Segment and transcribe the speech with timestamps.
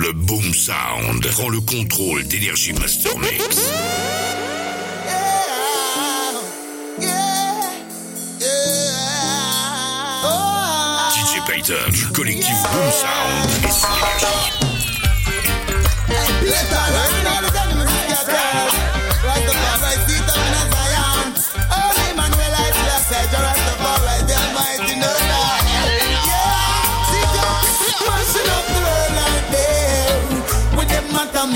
[0.00, 1.26] Le Boom Sound.
[1.32, 3.70] Prend le contrôle d'Energy Master Mix.
[11.10, 13.50] DJ Payton du collectif Boom Sound.
[16.46, 17.19] Et
[31.40, 31.46] a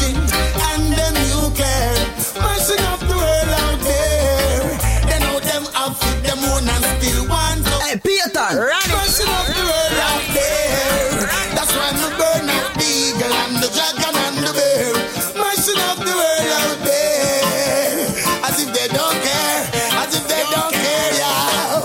[0.00, 1.92] thing and them you care,
[2.40, 4.64] messing up the world out there.
[5.04, 7.70] They know them outfit them own and still want to.
[7.84, 8.96] Hey, Peter, run it.
[8.96, 11.28] Messing up the world out there.
[11.52, 14.96] That's why me burn out the eagle and the dragon and the bear.
[15.36, 18.08] Messing up the world out there.
[18.48, 19.60] As if they don't care,
[20.00, 21.84] as if they don't care, yeah.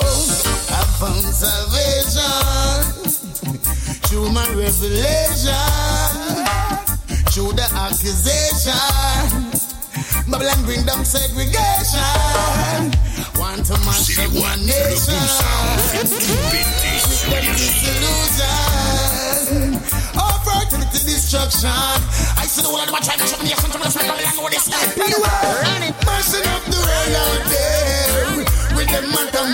[0.71, 2.31] I found salvation
[4.07, 5.51] through my revelation, through
[5.91, 6.04] the
[7.85, 8.73] accusation.
[10.29, 12.01] Babylon bring down segregation.
[13.37, 15.13] Want to mash up one nation.
[17.53, 18.49] Disillusion.
[20.17, 21.69] Oh, fertility destruction.
[21.69, 24.37] I see the world, I'm trying to show me the center of the Babylon.
[24.41, 24.97] What is that?
[24.97, 28.41] Anyway, mashing up the world out there.
[28.75, 29.53] With the man, I'm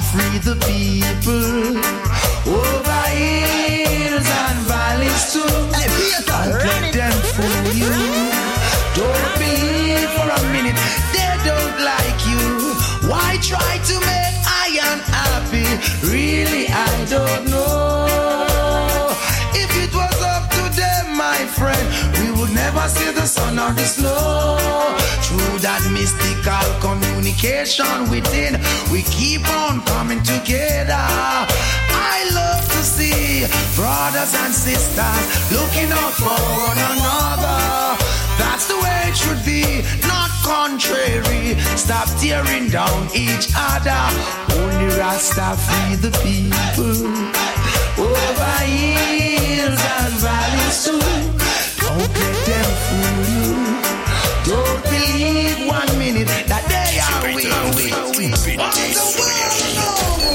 [0.00, 1.76] Free the people
[2.50, 5.44] over hills and valleys too.
[6.26, 7.92] Don't let them fool you.
[8.96, 10.78] Don't believe for a minute
[11.14, 12.42] they don't like you.
[13.08, 15.68] Why try to make I unhappy?
[16.04, 19.14] Really, I don't know.
[19.54, 21.86] If it was up to them, my friend,
[22.80, 24.56] never see the sun or the snow.
[25.26, 28.56] Through that mystical communication within,
[28.92, 30.96] we keep on coming together.
[30.96, 33.44] I love to see
[33.76, 38.00] brothers and sisters looking out for one another.
[38.40, 41.60] That's the way it should be, not contrary.
[41.76, 44.02] Stop tearing down each other.
[44.56, 46.96] Only Rasta free the people.
[48.00, 51.30] Over hills and valleys too.
[51.90, 53.50] Don't let them fool you.
[54.46, 58.54] Don't believe one minute that they are Payton with fait
[60.24, 60.29] you.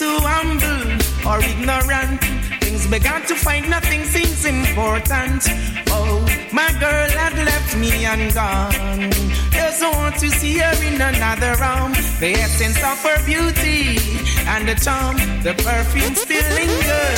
[0.00, 0.96] Too humble
[1.28, 2.20] or ignorant?
[2.60, 5.44] Things began to find nothing seems important.
[5.88, 9.10] Oh, my girl had left me and gone.
[9.50, 11.92] Doesn't want to see her in another room.
[12.18, 13.98] The essence of her beauty
[14.46, 17.08] and the charm, the perfume still linger.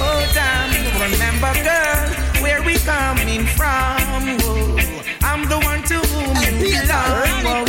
[0.00, 0.70] Oh, damn,
[1.00, 2.08] remember, girl,
[2.42, 4.36] where we coming from.
[4.44, 4.76] Oh,
[5.22, 7.67] I'm the one to whom you belong.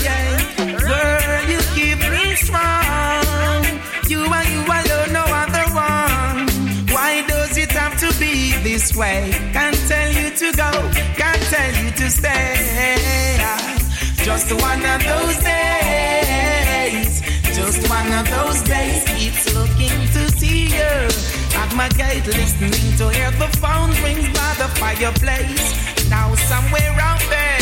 [8.95, 9.31] Way?
[9.53, 10.71] Can't tell you to go,
[11.15, 13.35] can't tell you to stay.
[14.23, 17.21] Just one of those days.
[17.55, 19.03] Just one of those days.
[19.17, 21.09] Keeps looking to see you.
[21.61, 25.73] At my gate, listening to hear the phone rings by the fireplace.
[26.09, 27.57] Now somewhere out there,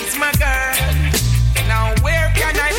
[0.00, 0.76] it's my girl.
[1.66, 2.70] Now where can I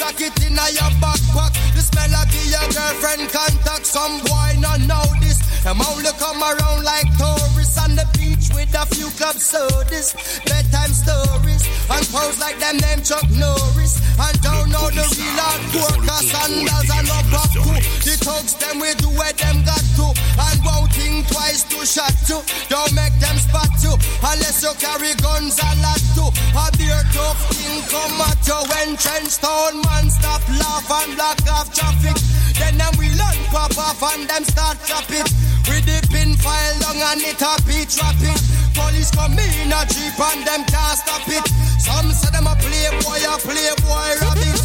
[0.00, 1.52] knapsack, it inna your backpack.
[1.74, 3.86] The smell of your uh, girlfriend contact.
[3.86, 5.38] Some boy not know this.
[5.62, 7.49] Them only come around like tourists
[8.70, 10.14] with a few club sodas,
[10.46, 13.98] bedtime stories, and pose like them name Chuck Norris.
[14.20, 17.64] And don't know the real hardcore, cause sandals and no pop too.
[18.04, 22.14] The thugs them we do where them got to, and won't think twice to shot
[22.30, 22.42] to.
[22.68, 26.30] Don't make them spot you, unless you carry guns a lot too.
[26.54, 31.40] A beer tough thing come at you when trench town man stop laugh and block
[31.50, 32.16] off traffic.
[32.58, 35.26] Then them we learn pop off and them start chop it.
[35.70, 38.18] With the pin file long and it a beat trap.
[38.74, 41.46] Police come in a jeep and them can't stop it.
[41.78, 44.58] Some say them a playboy, a playboy rabbit.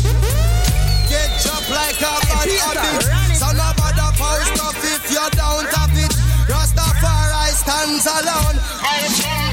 [1.05, 3.05] Get chopped like a bad habit.
[3.38, 6.13] So no bother post up if you don't have it.
[6.50, 9.44] Rastafari stands alone.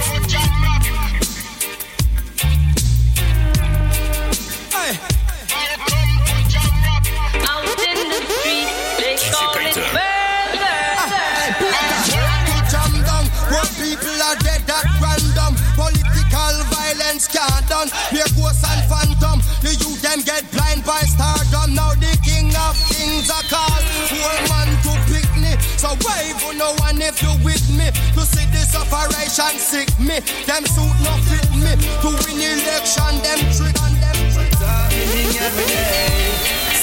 [17.83, 18.11] Can't done.
[18.11, 19.41] Here ghosts and phantom.
[19.63, 21.75] The youth them get blind by stardom.
[21.75, 23.83] Now the king of kings are called.
[24.11, 25.57] Poor man to pick me.
[25.77, 27.91] So wave on no one if you with me.
[28.15, 30.21] To see this operation sick me.
[30.47, 31.73] Them suit no fit me.
[32.03, 34.53] To win election, them trick and them trick.
[34.63, 36.31] Happening every day,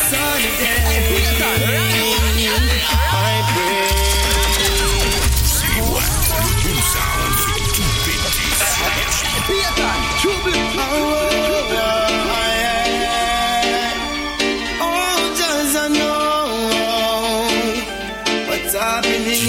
[0.09, 0.99] sunny day.
[3.11, 4.38] I pray.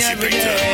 [0.00, 0.69] Happening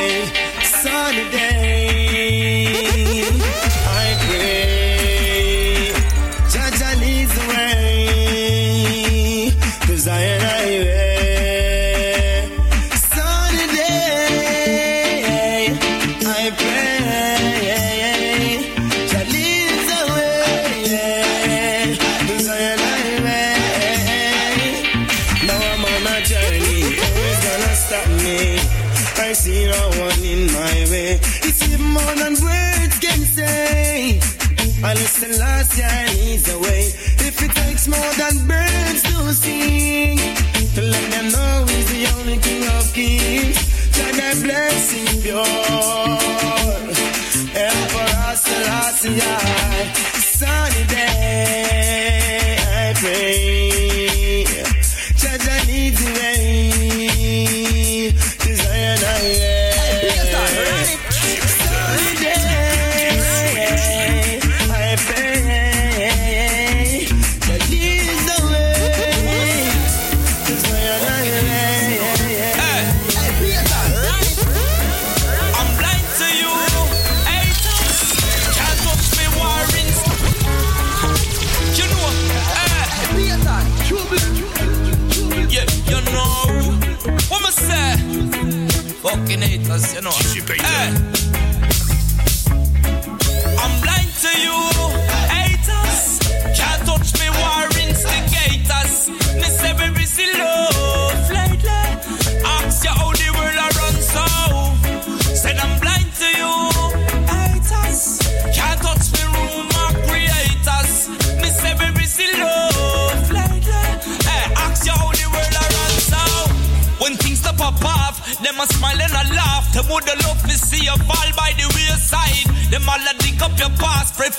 [89.76, 90.40] Cause you know she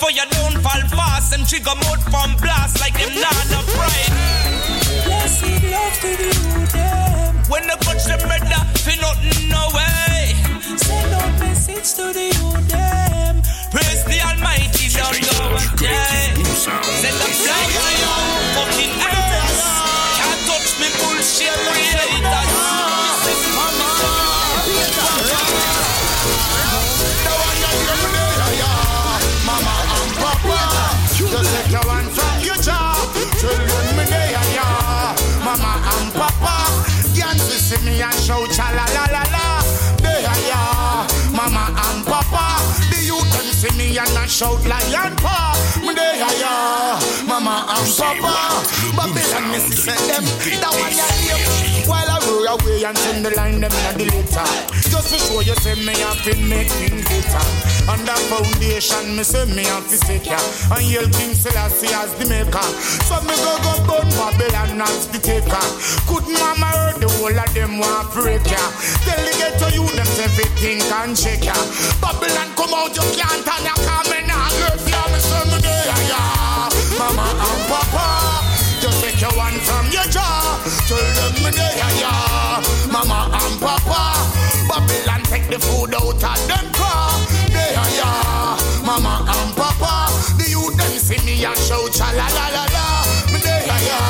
[0.08, 1.34] for you don't fall fast.
[1.34, 4.12] And trigger mode from blast like them not no pride.
[5.04, 7.34] Blessed love to the youth, them.
[7.52, 10.32] When they punch them brother, feel nothing no way.
[10.76, 13.42] Send out message to the youth, them.
[13.70, 16.32] Praise the Almighty, don't go a day.
[16.56, 18.14] Send them flag to you,
[18.56, 19.60] fucking haters.
[20.16, 22.47] Can't touch me, bullshit creators.
[33.38, 35.14] Children, me yeah.
[35.44, 36.54] Mama and Papa,
[37.84, 39.22] me and shout cha la la la
[40.48, 41.06] yeah.
[41.30, 42.58] Mama and Papa,
[42.90, 45.54] the youth me and I shout lion paw.
[45.84, 46.98] Me there, yeah.
[47.26, 48.64] Mama and Papa,
[48.96, 50.24] Babylon me see them
[50.60, 51.04] that one ya.
[51.86, 52.17] While I
[52.48, 54.48] away and send the line them in the later.
[54.88, 57.44] Just to show you say me have to make things better.
[57.92, 60.40] On that foundation, me say me have to stick ya.
[60.72, 62.68] And yell King Selassie as the maker.
[63.04, 65.66] So me go go burn Babylon as the taker.
[66.08, 68.64] Could mama heard the whole of them want break ya.
[69.04, 71.56] Tell the you them everything can shake ya.
[72.00, 73.74] Babylon come out, you can't turn ya.
[73.76, 75.02] Come in and love ya.
[75.12, 75.20] Me
[75.52, 76.22] me there ya.
[76.96, 78.06] Mama and Papa.
[78.80, 80.27] Just take your one from your jaw.
[80.68, 82.12] Tell them me there ya.
[82.92, 84.12] Mama and Papa.
[84.68, 87.16] Babylon take the food out of them car.
[87.48, 88.56] There ya.
[88.84, 90.12] Mama and Papa.
[90.36, 92.84] The youth them see me and shout cha la la la la.
[93.32, 94.00] Me there ya.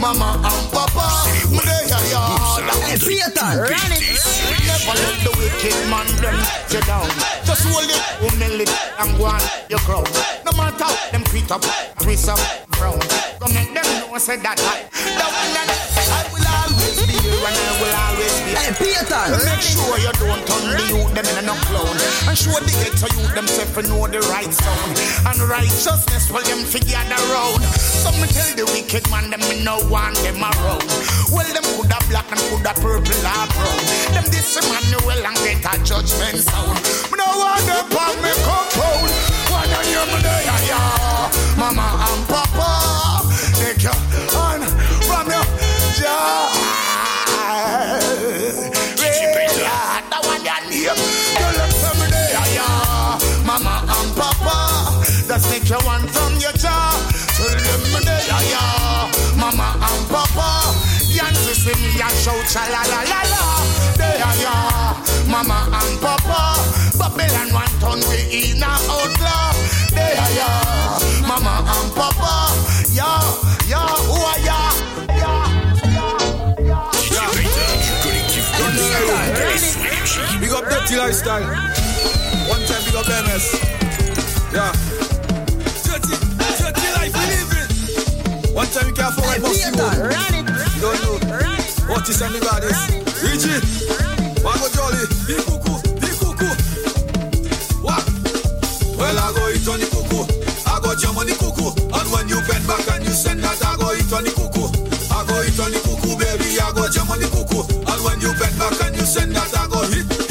[0.00, 1.28] Mama and Papa.
[1.52, 2.24] Me there ya.
[2.88, 4.16] Hey, Peter, run it.
[4.64, 7.08] Never let the wicked man them get you down.
[7.44, 10.04] Just hold it, humility, and go on your crown.
[10.44, 11.62] No matter how them creep up,
[12.00, 12.38] twist up,
[12.82, 12.98] frown.
[13.38, 17.38] Go make them know say that I, that one that I will always be here
[17.38, 18.50] and I will always be.
[18.58, 21.96] Hey, Peter, Make sure you don't turn the youth them in a clown.
[22.26, 24.98] And show the ghetto youth themself and know the right sound.
[25.30, 29.78] And righteousness for them figure around Some me tell the wicked man them me no
[29.86, 30.86] want them around.
[31.30, 33.82] Well them coulda black and coulda purple or brown.
[34.14, 36.78] Them this Emmanuel and get a judgment sound.
[37.10, 39.10] Me no want them on me compound.
[39.50, 41.21] Wanna hear me there yeah
[41.62, 43.22] Mama and Papa
[43.54, 43.94] Take your
[44.34, 44.66] hand
[45.06, 45.46] from your
[45.94, 46.72] child
[49.62, 50.82] yeah, that one your name.
[50.82, 53.46] You look from there, yeah.
[53.46, 56.98] Mama and Papa, just take your one from your jaw.
[57.38, 59.06] Tell them there, yeah.
[59.38, 60.74] Mama and Papa,
[61.06, 63.42] Yancy see me and shout cha la la la la.
[63.94, 64.98] There, yeah.
[65.30, 66.58] Mama and Papa,
[66.98, 69.54] Babylon one ton we in a outlaw.
[69.94, 70.81] There, yeah
[71.40, 72.52] mama and papa.
[72.92, 73.08] Yo,
[73.64, 74.58] yo, who are ya?
[80.40, 81.44] Big up Dirty Lifestyle.
[82.48, 83.44] One time big up MS.
[84.52, 84.72] Yeah.
[85.84, 87.24] Dirty, dirty life, we
[87.56, 88.54] it.
[88.54, 89.72] One time you can't afford my boss, you
[90.80, 91.16] don't know.
[91.88, 92.66] What is anybody?
[92.66, 93.64] Run it.
[94.76, 95.61] Run it.
[100.96, 101.72] Jam on the cuckoo.
[101.72, 104.68] And when you bend back and you send that, I go eat on the cuckoo.
[105.08, 106.60] I go eat on the cuckoo, baby.
[106.60, 107.64] I go jam on the cuckoo.
[107.64, 110.21] And when you bend back and you send that, I go hit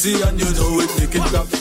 [0.00, 1.59] sexy and you know it, make it clap.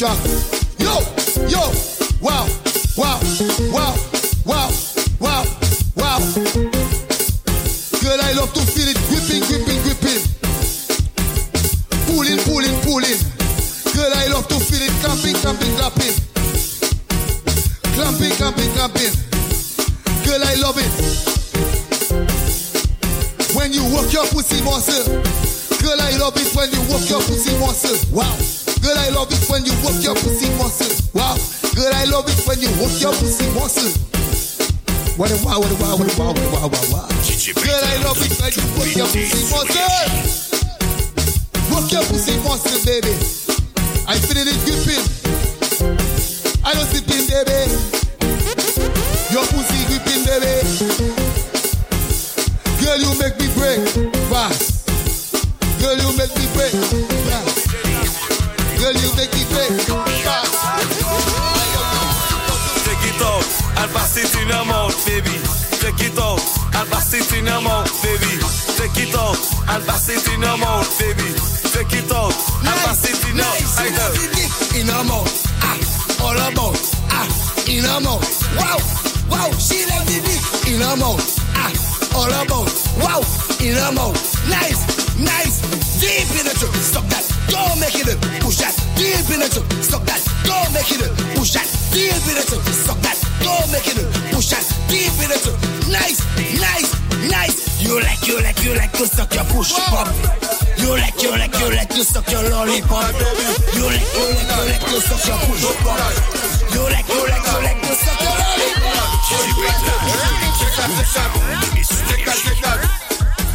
[0.00, 0.37] Know
[38.36, 39.88] Girl, you work your pussy muscle.
[41.72, 43.12] Work your pussy muscle, baby.
[44.06, 45.04] I feel it gripping.
[46.64, 47.58] I don't sit in, baby.
[49.32, 50.52] Your pussy gripping, baby.
[52.84, 53.80] Girl, you make me break
[54.28, 54.88] fast.
[55.80, 56.72] Girl, you make me break
[57.28, 57.68] fast.
[58.78, 59.72] Girl, you make me break
[60.24, 60.52] fast.
[62.84, 63.46] Take it out
[63.82, 65.57] and pass it in your mouth, baby.
[65.80, 66.42] Take it out
[67.14, 68.32] it in your mouth, baby.
[68.76, 69.38] Take it out
[70.08, 71.28] it in your mouth, baby.
[71.72, 72.34] Take it out
[73.06, 74.12] it in your I know.
[74.80, 75.78] In her mouth, ah,
[76.22, 76.78] all about,
[77.14, 77.28] ah,
[77.70, 78.26] in her mouth.
[78.58, 78.78] Wow,
[79.30, 80.42] wow, she love the dick.
[80.74, 81.22] In her mouth,
[81.54, 81.72] ah,
[82.18, 82.66] all about,
[82.98, 83.22] wow,
[83.62, 84.18] in her mouth.
[84.50, 84.82] Nice,
[85.14, 85.62] nice,
[86.02, 86.74] deep in the truck.
[86.82, 88.18] Stop that, don't make it up.
[88.42, 89.70] Push that, deep in the truck.
[89.78, 91.14] Stop that, don't make it up.
[91.38, 92.66] Push that, deep in the truck.
[92.74, 94.10] Stop that, don't make it up.
[94.34, 95.58] Push that, deep in the truck.
[95.86, 96.18] Nice,
[96.58, 96.90] nice,
[97.30, 97.56] nice.
[97.78, 100.10] You like, you like, you like to suck your push pop.
[100.74, 103.14] You like, you like, you like to suck your lollipop.
[103.78, 106.02] You like, you like, you like to suck your push pop.
[106.74, 109.08] You like, you like, you like to suck your lollipop.
[110.78, 110.86] That,
[112.08, 112.78] take that, take that,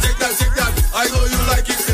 [0.02, 0.90] take that, take that.
[0.94, 1.93] I know you like it,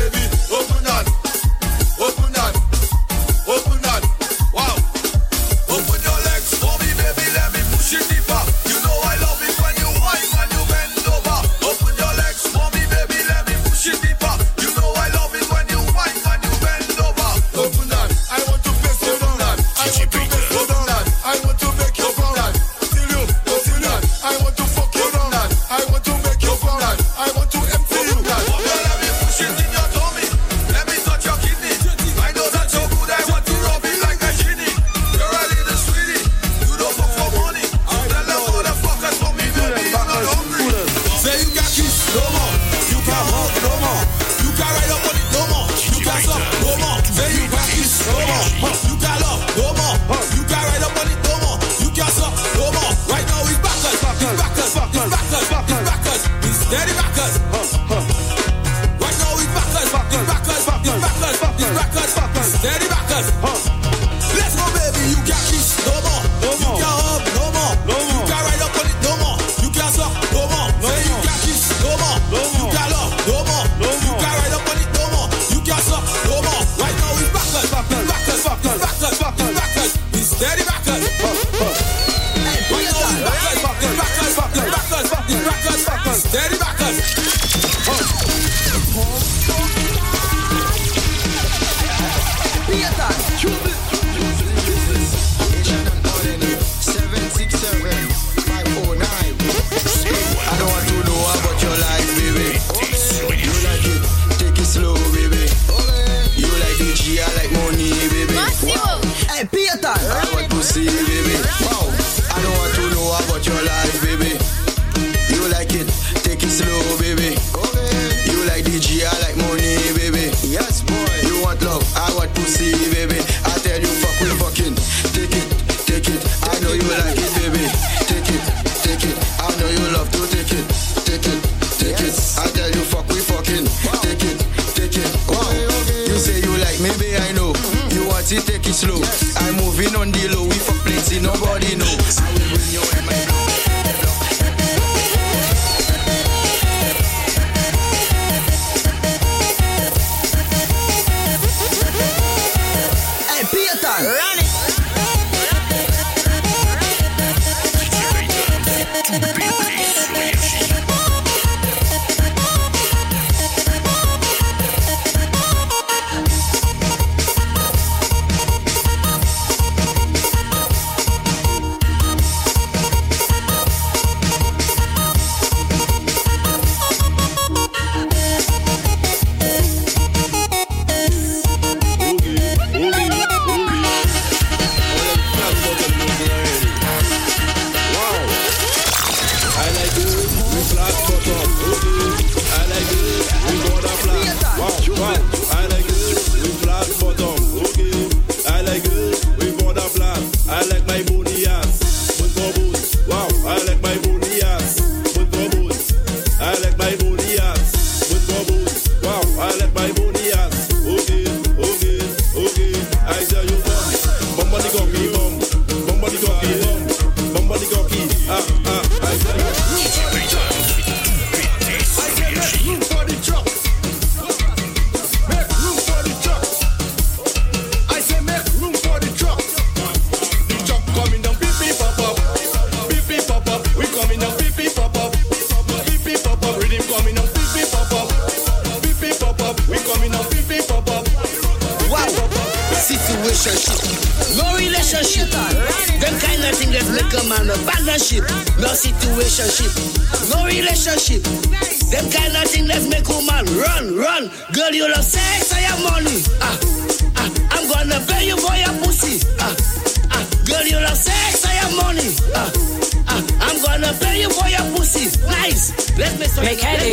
[262.29, 263.01] have money.
[263.07, 265.09] Ah, ah, I'm gonna pay you for your pussy.
[265.27, 265.73] Nice.
[265.97, 266.45] Let's make some.
[266.45, 266.89] Make heavy.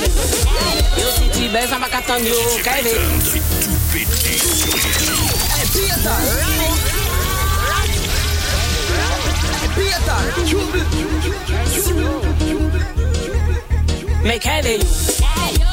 [1.00, 2.38] Yo city best, I'm a cat on you.
[2.64, 2.94] Heavy.
[5.54, 6.18] Hey, Peter.
[14.24, 14.78] Make heavy.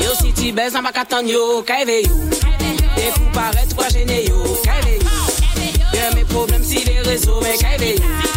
[0.03, 1.63] Yo city best, I'm a cat on you.
[1.67, 2.03] Heavy.
[2.95, 4.57] Des fous paraître quoi gêner yo.
[4.65, 4.99] Heavy.
[5.93, 7.41] Y'a mes problèmes si les réseaux.
[7.41, 7.95] Make heavy.
[7.95, 8.34] Oui,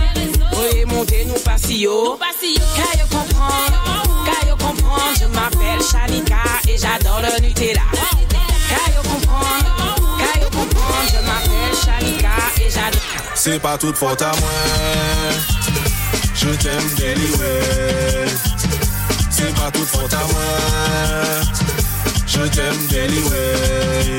[0.86, 2.18] monter nous passi yo.
[2.18, 4.04] Qu'à yo comprendre.
[4.24, 5.14] Qu'à yo comprendre.
[5.20, 7.82] Je m'appelle Shanika et j'adore le Nutella.
[9.02, 9.96] Comprendre.
[10.18, 11.08] Qu'à yo comprendre.
[11.12, 13.00] Je m'appelle Shanika et j'adore.
[13.34, 14.50] C'est pas toute faute à moi.
[16.34, 18.26] Je t'aime délivrer.
[19.30, 20.42] C'est pas toute faute à moi.
[22.26, 24.18] Je t'aime délivrer.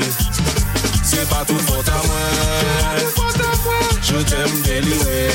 [1.02, 3.30] C'est pas toute faute à moi.
[4.10, 5.28] Je t'aime délivrer.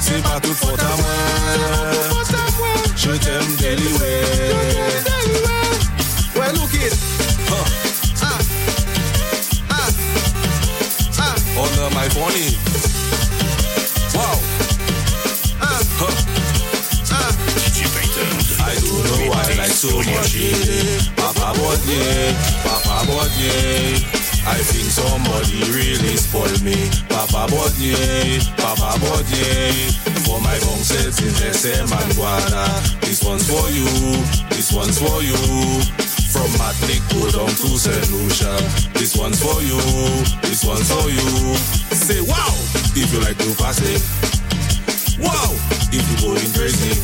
[0.00, 1.16] C'est pas faute à moi.
[2.96, 4.22] Je t'aime délivrer.
[6.34, 6.94] Well, look it.
[7.48, 7.64] Huh.
[8.22, 8.38] Ah,
[9.70, 9.88] ah,
[11.18, 12.08] ah, Under my.
[14.14, 14.38] Wow.
[15.60, 16.14] ah, Huh.
[17.12, 17.32] ah.
[18.64, 20.34] I don't know why I like so much.
[21.16, 24.21] Papa Bodye, Papa Bodye.
[24.44, 26.74] I think somebody really spoiled me.
[27.08, 29.94] Papa Bodye, Papa Bodye.
[30.26, 32.66] For my bong sets in SM and Guana.
[33.02, 33.86] This one's for you,
[34.50, 35.38] this one's for you.
[36.34, 38.10] From Matlick go down to St.
[38.10, 38.56] Lucia.
[38.98, 39.78] This one's for you,
[40.42, 41.54] this one's for you.
[41.94, 42.52] Say wow,
[42.98, 44.02] if you like to pass it.
[45.22, 45.54] Wow,
[45.92, 46.98] if you going crazy.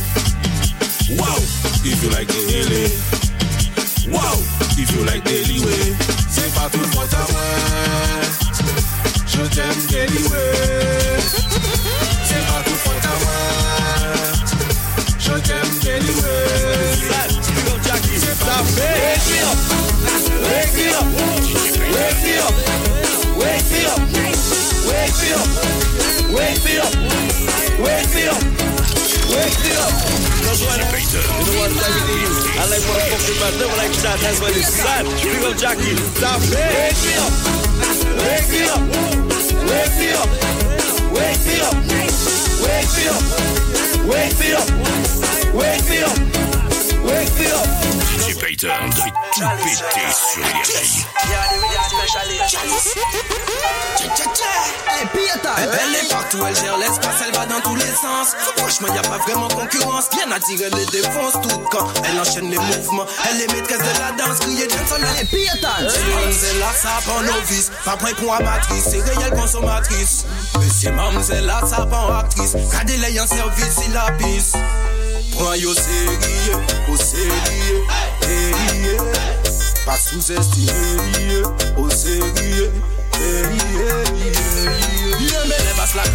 [1.15, 1.39] Wow,
[1.87, 3.28] if you like the healing.
[32.59, 34.19] I like motherfucking my devil like that.
[34.19, 35.05] That's what it's sad.
[35.23, 35.95] Big up Jackie.
[36.19, 36.59] Stop it.
[36.59, 37.31] Wake me up.
[38.19, 38.83] Wake me up.
[39.63, 40.27] Wake me up.
[41.15, 41.75] Wake me up.
[42.59, 43.23] Wake me up.
[44.11, 44.67] Wake me up.
[45.55, 46.58] Wake me up.
[47.09, 47.67] Wake me up.
[48.19, 51.05] DJ Payton fait tout péter sur Énergie.
[55.57, 58.35] Elle est partout, elle gère l'espace, elle va dans tous les sens.
[58.57, 60.09] Franchement, y a pas vraiment concurrence.
[60.11, 63.05] Bien attirée, elle les défonce tout quand elle enchaîne les mouvements.
[63.29, 64.99] Elle est maîtresse de la danse, crier d'un sol.
[65.01, 65.91] Elle est piétale.
[66.31, 67.71] C'est là, ça prend novice.
[67.85, 70.25] Pas point pour amatrice, c'est réel consommatrice.
[70.59, 72.55] Monsieur Mamselle, là, ça prend actrice.
[72.71, 74.53] Gardez les en service, il la pisse.
[75.39, 76.53] Pran yo seriye,
[76.91, 77.87] o seriye,
[78.21, 78.97] seriye
[79.85, 81.43] Pa sous-estime,
[81.77, 82.69] o seriye,
[83.15, 83.87] seriye
[85.19, 85.57] Ye me
[85.95, 86.11] la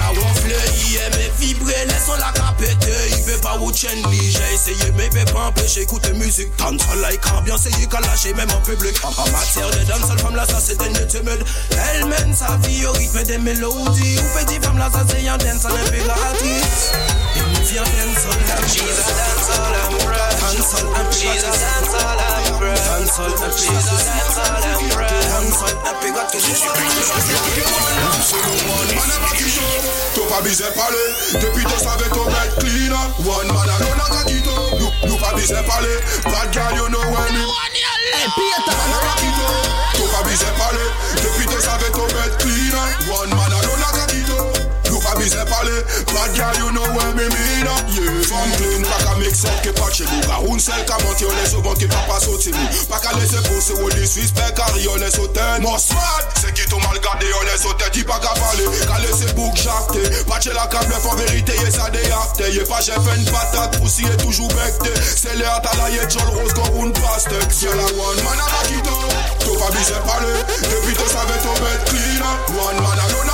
[2.19, 6.13] la ka pete Ibe pa ou chen li, jè eseye, me pe pa empêche Koute
[6.21, 10.11] muzik, tan sa like, ambiance yi ka lache, mèm an publik En matière de danse,
[10.11, 11.41] al femme la sa se denye temed
[11.95, 14.19] El men sa vi, yo ritme des mélodies.
[14.21, 15.65] Ou pe femme la sa se yon danse,
[17.64, 17.64] dancehall impératrice.
[17.64, 20.29] If you're dancehall, she's a dancehall emperor.
[20.37, 21.12] Dancehall emperor.
[21.12, 22.77] She's a dancehall emperor.
[22.77, 23.57] Dancehall emperor.
[23.57, 25.09] She's a dancehall emperor.
[25.09, 25.74] Dancehall
[30.14, 32.92] T'as pas besoin de parler, depuis toi savais ton bête clean
[33.24, 36.74] One man alone a got it up You, you pas besoin de parler, bad girl
[36.74, 37.44] you know when me
[38.12, 42.77] Hey Peter T'as pas besoin de parler, depuis toi savais ton bête clean
[43.12, 43.63] One man alone a got it up
[45.25, 48.13] me separate Bad girl, you know what me mean up, yeah.
[48.29, 51.35] Femme clean, pa ka make sel ke pache mou Ka un sel ka monte, yon
[51.41, 55.01] leso bon ki pa pa sote mou Pa ka lese pose, ou disrespect, kari yon
[55.01, 55.65] leso ten.
[55.65, 57.93] Mos mad, se ki tou mal gade, yon leso ten.
[57.95, 61.71] Di pa ka pale, ka lese bouk jakte Pache la ka blef, an verite, ye
[61.71, 65.77] sa de yakte Ye pa jef en patat, pousi ye toujou bekte Se le ata
[65.79, 68.99] la ye tjol rose kon un pastek Se la one man a makito,
[69.45, 70.33] tou pa bise pale
[70.67, 72.25] Depi te save tou bet clean
[72.59, 73.34] Wan man a lona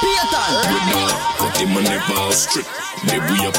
[0.00, 1.29] Pietan.
[1.60, 2.64] Te manen pa an strip
[3.04, 3.52] Debouyan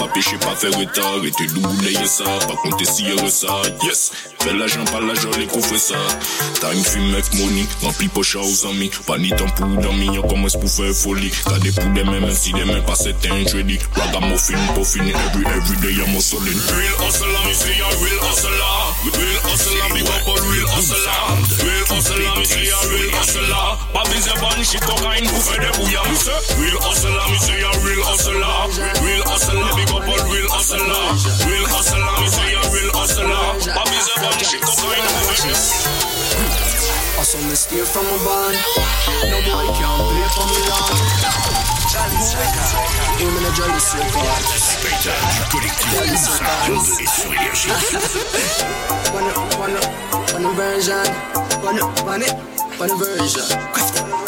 [1.21, 4.11] E te douleye sa, pa konte siye resa Yes,
[4.41, 5.99] fe la jan pa la jan le kon ça.
[6.57, 10.57] Time fi mek money Rampi pocha ou zami, pa ni tan pou dami Yon komes
[10.57, 15.45] pou fe foli Kade pou demen men si demen pa se ten jredi Raga Every
[15.45, 18.57] every day yon mo Real hustler, mi si yon real hustler
[19.13, 19.41] Real real
[20.73, 21.05] hustler
[21.61, 23.61] Real hustler, mi si yon real hustler
[24.71, 26.05] shit kokain pou real
[26.85, 28.39] hustler, mi si yon real real hustler,
[29.03, 29.67] real hustler.
[29.75, 30.79] Big up on real hustler,
[31.47, 31.99] real hustler.
[32.23, 33.27] Me say you're real hustler.
[33.27, 35.03] I be the one shit to bring
[37.19, 38.55] Hustle is steal from a band.
[39.27, 40.95] Nobody can play for me long.
[43.19, 44.71] Именно Джоли Сюрприз.
[50.33, 51.05] One version,
[51.61, 53.45] one, one it one, one version.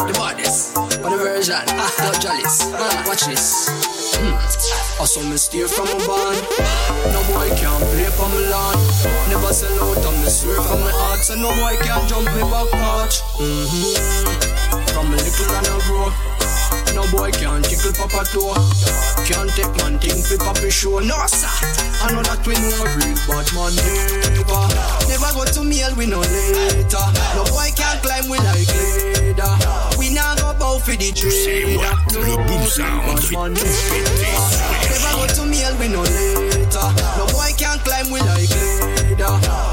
[0.06, 0.74] The bodies.
[1.02, 1.66] One version.
[1.66, 2.62] No jollies.
[2.78, 3.70] Ah, Watch this.
[4.14, 5.02] Hmm.
[5.02, 6.38] I saw me steer from a band.
[7.10, 8.78] No boy can play for my lawn.
[9.30, 11.22] Never sell out on me swear from my heart.
[11.22, 13.26] So no boy can jump me back porch.
[13.42, 14.94] Mm-hmm.
[14.94, 16.43] From a little and a grow.
[16.96, 18.54] No boy can tickle papa toe.
[19.26, 21.00] Can't take man thing fi papi show.
[21.00, 21.50] No sir.
[22.04, 24.62] I know that we know real bad man never.
[25.08, 27.06] Never go to meal we no later.
[27.36, 29.54] No boy can climb we like ladder.
[29.98, 31.78] We now go bow for the trader.
[31.78, 33.34] what le boom sound tout
[34.92, 36.90] Never go to meal we no later.
[37.18, 38.50] No boy can climb we like
[39.20, 39.73] ladder.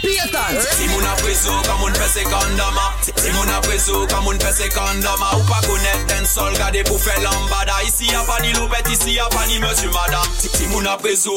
[0.01, 3.47] Payton Si moun aprezo ka moun Si moun
[4.09, 4.37] ka moun
[5.31, 9.29] Ou pa konet sol gade pou fe lambada Isi a pa ni lopet, isi a.
[9.29, 9.61] Pa ni
[10.39, 10.85] Si moun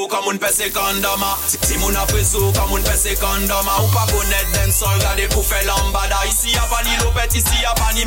[0.08, 0.38] ka moun
[1.46, 1.94] Si moun
[2.52, 7.34] ka moun Ou pa konet sol gade pou fe lambada Isi a pa ni lopet,
[7.34, 8.04] isi a pa ni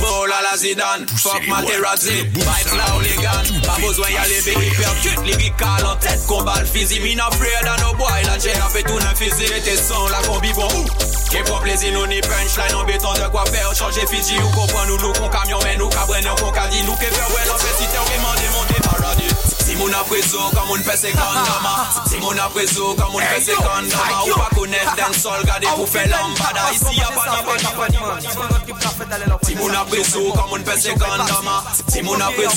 [0.00, 2.24] ball a la Zidane Fuck Materazzi.
[2.32, 7.76] Bites la Olegan Pa bozwen yale begi perkut Ligi an tet kon fizi Mi freda
[7.82, 10.68] no boy la jera fe tou nan fizi j'étais sans la combi bon
[11.30, 14.86] Qui pour plaisir nous ni punchline en béton de quoi faire Changer Fiji ou comprend
[14.86, 17.50] nous nous qu'on camion mais nous qu'à brenne qu'on qu'a dit Nous qu'est faire ouais
[17.50, 19.34] en petit terre m'en démonter paradis
[19.64, 21.12] Si mon aprezo quand mon fait
[22.08, 25.42] Si mon aprezo quand mon fait Ou pas connaître d'un sol
[25.76, 27.24] pour faire lambada Ici y'a pas
[29.42, 30.04] Si mon fait
[31.88, 32.48] Si mon fait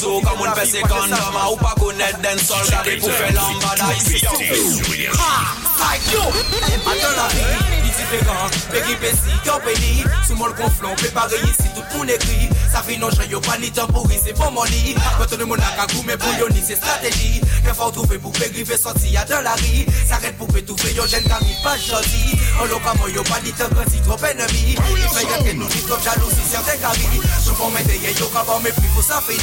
[1.51, 2.65] Ou pas connaître d'un sol
[2.99, 10.03] pour faire lambada Ici y'a pas Like yo, attends la vie, différent, péripéties, qu'en pays,
[10.25, 13.69] sous mon conflon, préparé ici, tout le monde écrit, ça fait non, je pas ni
[13.69, 16.61] temps pour c'est pour mon lit, quand tout le monde a cagou, mais pour ni
[16.65, 20.93] c'est stratégie, qu'il faut trouver pour périver sortir dans la rue, ça arrête pour trouver,
[20.95, 24.17] yo, jeune qui pas choisi, on l'a pas, yo, pas ni temps, quand si trop
[24.25, 27.19] ennemi, il fait que nous, ni trop jalousie, certains caries,
[27.53, 29.37] je peux mettre des yo, quand mais plus pour ça fait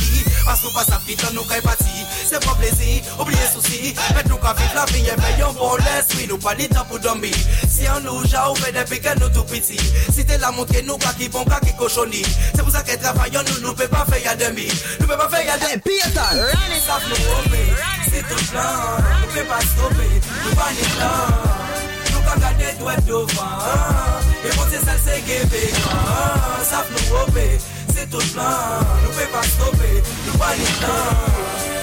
[0.45, 4.37] parce qu'on passe à vite, nous, quand parti, c'est pas plaisir, oubliez souci, mais nous,
[4.37, 7.35] quand vivre la vie, et un bon l'esprit, nous pas ni temps pour dormir,
[7.69, 9.79] si on nous, j'ai ouvert depuis que nous tout petit,
[10.13, 13.69] si t'es la montre, nous, qui bon, qui cochonnie, c'est pour ça que travaillons, nous,
[13.69, 14.69] nous peut pas faire y'a demi,
[15.01, 17.17] nous peut pas faire y'a demi, eh, Piétal, ça nous
[18.11, 18.61] c'est tout plan,
[19.21, 21.51] nous peut pas stopper, nous pas ni plan,
[22.25, 23.27] pas doigt devant,
[24.45, 25.71] et mon c'est ça c'est guébé,
[26.63, 27.59] ça nous romper,
[28.01, 28.45] c'est tout plan,
[29.03, 30.89] nous peut pas stopper, nous pas ni plan,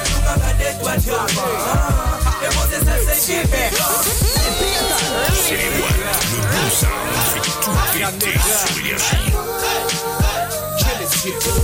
[0.09, 1.27] nous pas garder doigt devant,
[2.41, 3.63] et mon c'est ça c'est guébé,
[5.33, 9.56] C'est moi, le bon sound fait tout péter sur
[11.25, 11.57] Énergie.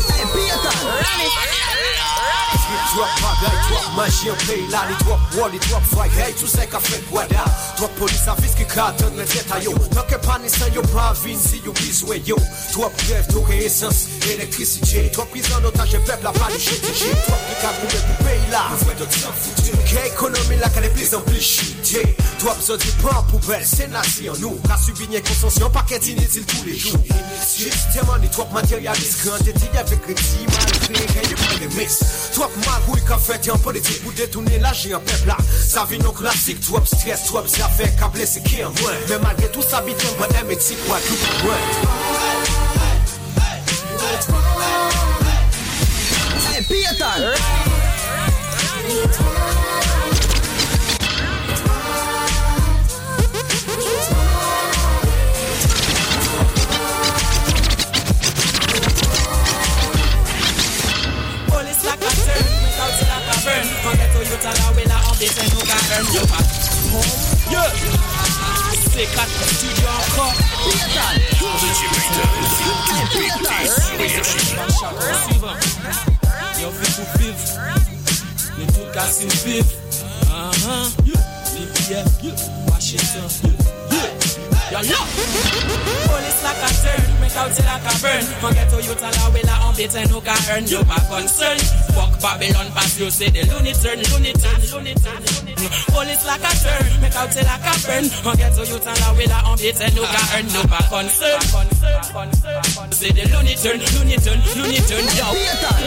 [2.93, 6.49] Drop bagay, drop maji an pey la Li drop wall, li drop fry, hey, tout
[6.49, 7.41] se ka fet gwada
[7.79, 11.57] Drop polis avis ki ka ton men teta yo Tanke panisan yo pa vin si
[11.65, 12.37] yo bizwe yo
[12.75, 17.57] Drop grev, toke esans, elektrisite Drop prizan otaje pep la pa li chete Drop ki
[17.63, 20.93] ka koume pou pey la Pou fwe dot san foute Ke ekonomi la ka le
[20.93, 22.05] pliz an pli chite
[22.43, 26.69] Drop zodi pan pou bel, se nazi an nou Ka subinye konsonsyon, paket inetil tou
[26.69, 27.01] le jou
[27.41, 31.99] Sistema ni drop materialist Grand eti avek reti, malve, ke ye pre de mix
[32.35, 35.99] Drop mag Gouy ka fet yon politik pou detounen la jen yon pepla Sa vi
[36.03, 39.83] non klasik, trop stres, trop zafek, ka blese ki an mwen Men malge tout sa
[39.85, 41.63] biton, mwen emetik wak loup mwen
[46.53, 47.33] Hey, Piétal!
[48.83, 49.22] Police
[64.13, 66.45] to you tell her when I on this and you can earn your back
[66.93, 67.09] home.
[67.49, 67.69] Yeah.
[68.93, 69.25] C'est 4
[69.57, 70.35] studio encore.
[71.59, 74.53] DJ Payton, fait tout péter sur Énergie.
[75.27, 75.57] Suivant.
[76.61, 77.43] Yo, fait pour vivre.
[78.59, 79.73] Les tout cassés vivent.
[81.05, 81.21] Yeah.
[81.55, 82.05] Les billets.
[82.21, 82.35] Yeah.
[82.69, 83.62] Washington.
[84.73, 85.05] Yeah, yeah.
[86.09, 88.25] Police like a turn, make out like a burn.
[88.41, 90.65] Forget to you tell her when I on beat and no can earn.
[90.65, 91.59] You back concern.
[91.93, 95.93] Fuck Babylon pass you say the loony turn, loony turn, turn, turn.
[95.93, 98.05] Police like a turn, make out till like a burn.
[98.09, 100.47] Forget to you when I on beat and no can earn.
[100.49, 101.41] You back concern.
[102.91, 105.05] Say the loony turn, loony turn, loony turn.
[105.13, 105.27] Yo,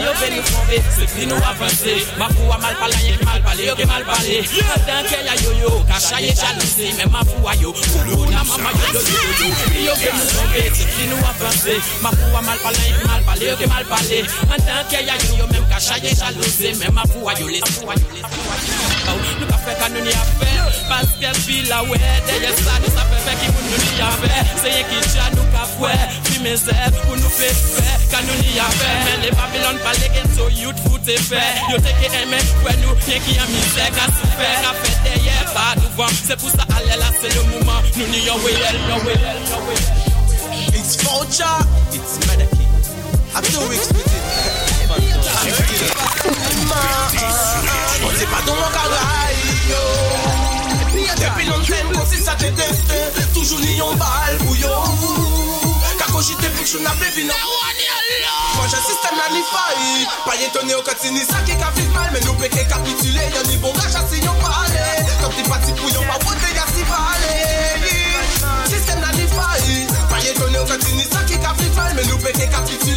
[0.03, 2.05] yo venu tomber, c'est plus nous avancer.
[2.17, 4.43] Ma foi mal parlé, qui mal parlé, qui mal parlé.
[4.87, 8.71] Tant qu'il y a yo yo, cachaye jalousie, mais ma foi yo, koulou na mama
[8.77, 9.83] yo yo yo yo.
[9.85, 11.79] Yo venu tomber, c'est plus nous avancer.
[12.01, 12.11] Ma
[12.41, 14.23] mal parlé, qui mal parlé, qui mal parlé.
[14.43, 17.59] En tant qu'il y a yo yo, même cachaye jalousie, mais ma foi yo les
[17.59, 19.66] foi yo les foi yo.
[19.67, 23.35] Nous ka fait nous n'y a pile la ouais, derrière ça nous ça fait fait
[23.35, 24.07] qui pour nous n'y a
[24.71, 25.63] y'a qui tcha nous ka
[27.05, 28.97] pour nous faire fait, quand nous n'y a fait.
[29.03, 31.35] Mais les Babylone parlent que so youth foot est fait.
[31.69, 35.53] Yo te que aimé, ouais nous, y'a qui a misère, qu'a souffert, a fait derrière,
[35.53, 36.07] pas devant.
[36.25, 37.81] C'est pour ça, allez là, c'est le moment.
[37.97, 38.53] Nous n'y a way,
[38.87, 39.15] no way,
[39.49, 40.79] no way.
[40.79, 41.59] It's vulture,
[41.93, 42.76] it's Medicine.
[53.77, 54.73] yon bal pou yo.
[55.97, 57.37] Kako jite pou chou na plevi nan
[58.57, 60.07] Fanje sistem la ni fayi.
[60.25, 63.47] Pa ye tone yo katini sa ki ka viv mal Men nou peke kapitule yon
[63.51, 64.87] ni bon gacha si yon pale.
[65.21, 67.35] Kap ti pati pou yon pa wote ya si pale.
[68.71, 69.85] Sistem la ni fayi.
[70.09, 72.96] Pa ye tone yo katini sa ki ka viv mal Men nou peke kapitule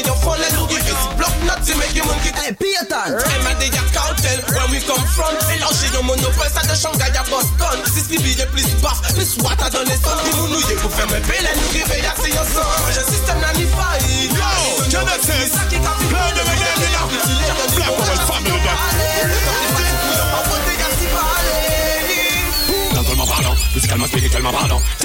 [0.00, 2.32] te yon fun, nous give it block not to make you monkey.
[2.32, 3.12] Hey, Piétal!
[3.12, 5.34] Hey man, they got cartel where we come from.
[5.48, 7.78] Mélanger nos monopoles, ça de Shanghai à Boston.
[7.92, 10.16] Si Stevie est plus baf, plus water dans les sons.
[10.24, 12.80] Dis-nous nous yé pour faire mes belles, nous réveiller à ses ensemble.
[12.80, 14.32] Moi j'ai système là ni faille.
[14.32, 15.52] Yo, Genesis,
[16.08, 16.91] plein de médailles,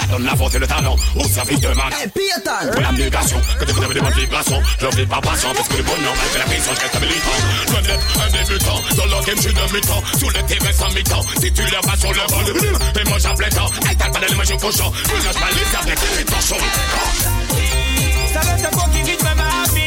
[0.09, 1.91] donne la force et le talent au service de man.
[2.71, 4.61] Pour l'abnégation, que vous avez des bonnes vibrations.
[4.79, 7.71] Je ne vis pas patient parce que le bonheur, malgré la pression, je reste militant.
[7.71, 10.03] Loin d'être un débutant, dans le game, je suis de mi-temps.
[10.19, 13.35] Sous le terrain sans mi-temps, si tu l'as pas sur le bol, et moi j'en
[13.35, 13.69] plein temps.
[13.89, 16.55] Elle t'a pas de l'image au cochon, je lâche pas les avec les torchons.
[18.33, 19.86] Ça va être beau qui rythme ma vie.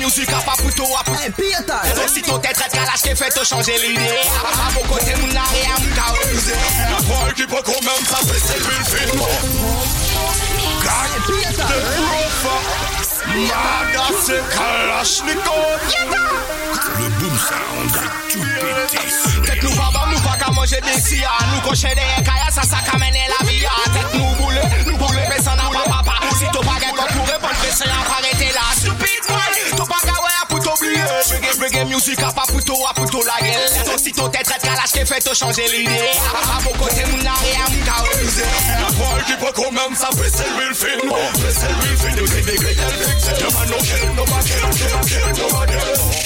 [0.00, 1.02] Reggae, reggae music, à pas pour toi.
[1.18, 2.08] Hey, Peter.
[2.08, 4.00] Si ton tête très calage, qui fait te changer l'idée.
[4.00, 6.54] À mon côté, mon arrière, mon caorisé.
[6.90, 9.20] La voix qui peut quand même ça fait c'est le film.
[10.82, 12.60] God, the profile.
[13.36, 15.80] Yada c'est Kalashnikov.
[16.98, 18.98] Le boom sound a tout pété.
[19.46, 22.78] Tête nous pas nous pas qu'à manger des sia Nous cocher des kaya, ça ça
[22.84, 26.60] qu'amène la vie Tête nous boule, nous boule, mais ça n'a pas papa Si t'as
[26.60, 29.19] pas gagné, pour répondre, mais c'est à arrêter là Stupide boy, t'as pas
[30.76, 34.30] t'oublier Reggae, reggae music, à pas pour toi, pour la gueule Toi si avec
[43.40, 43.98] No man no kill,
[44.70, 46.20] kill, kill, kill, kill.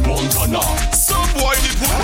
[0.00, 0.60] Montana.
[0.92, 1.94] Some boy the pool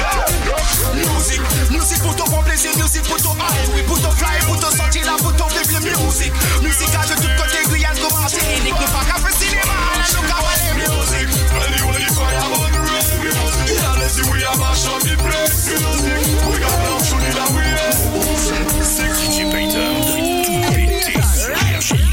[0.94, 1.40] Music,
[1.70, 3.49] music pour ton bon plaisir, music high Oui,
[3.86, 6.32] pour ton fly, pour ton sortir là, pour ton vivre le music
[6.62, 10.24] Music à de tous côtés, Guyane, comment c'est unique Nous pas qu'à faire cinéma, nous
[10.28, 11.26] qu'à voir les music
[11.58, 13.10] Ready, ready, fire on the race.
[13.70, 15.68] Yeah, let's see we are mash on the place.
[15.68, 17.94] Music, we got now shoot it and we are.
[18.84, 19.12] Six.
[19.20, 22.10] DJ Payton, tout pété sur énergie.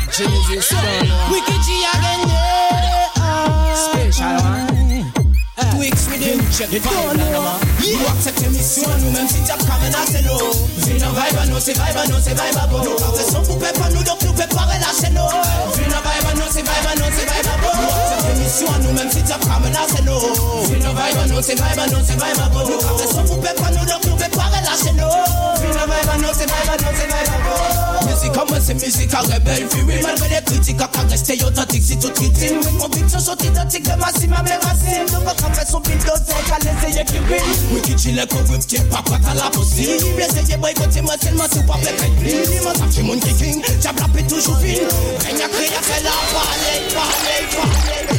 [6.58, 7.60] Check the vibe, la nama.
[7.86, 10.40] You accept your mission, nous même si t'as comme un assez low.
[10.78, 12.82] Viens en vibe, non c'est vibe, non c'est vibe à bon.
[12.98, 15.14] Car c'est son poupée pas nous, donc nous préparer la chaîne.
[15.14, 18.17] Viens en vibe, non c'est vibe, non c'est vibe à bon.
[18.48, 20.20] Your mission, nous même si t'as comme un assez low.
[20.70, 22.64] Viens en vibe, non c'est vibe, non c'est vibe à bon.
[22.80, 24.96] Car c'est son poupée pas nous, donc nous préparer la chaîne.
[24.96, 28.08] Viens en vibe, non c'est vibe, non c'est vibe à bon.
[28.08, 31.98] Musique comme c'est musique à rebelle, puis oui, malgré les critiques, à rester authentique, si
[32.00, 32.54] tout critique.
[32.80, 35.06] Conviction sont identiques, de Massime à mes racines.
[35.12, 37.42] Donc on fait son bibliothèque, à l'essayer qui brille.
[37.74, 40.06] Wicked chill, corrupté, pas quoi t'as la possible.
[40.20, 42.34] Essayez boycotter moi seulement si vous pas fait pli.
[42.64, 44.88] Moi ça fait mon kicking, j'ai rappé toujours fine.
[45.26, 47.68] Règne à créer, fait la parler, parler, parler.
[47.68, 48.17] Yo, my bridging, what's up?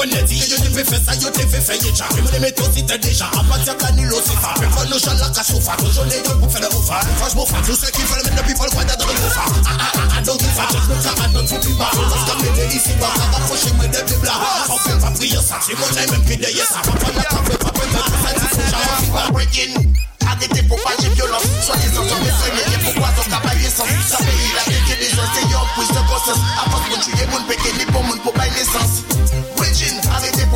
[0.02, 2.04] Le que je te fais ça, je te fais faire yécha.
[2.16, 3.26] Je me les mets aussi t'es déjà.
[3.26, 4.52] À partir de la Nilo, c'est pas.
[4.60, 6.98] Mais quand nous chante la cassoufa, toujours les deux pour faire le oufa.
[7.18, 9.44] Franchement, fa, ceux qui veulent mettre le people, quoi dans le oufa.
[9.46, 11.90] Ah ah ah ah, donc il va tout le temps, donc faut plus bas.
[11.94, 14.32] Parce que mes ici, bah, ça va approcher moi des blabla.
[14.68, 15.60] On fait pas prier ça.
[15.62, 16.82] C'est mon même qui derrière ça.
[16.82, 19.94] Va pas la café, pas pas la ça, tu fous, j'en pas breaking.
[20.26, 24.50] Arrêtez pour pas j'ai violence ont tombé sur les pourquoi donc cabaye sans Ça pays
[24.54, 27.84] la tête des gens c'est yon prise de conscience Avant de tuer mon péché ni
[27.86, 29.11] pour mon pour bailler naissance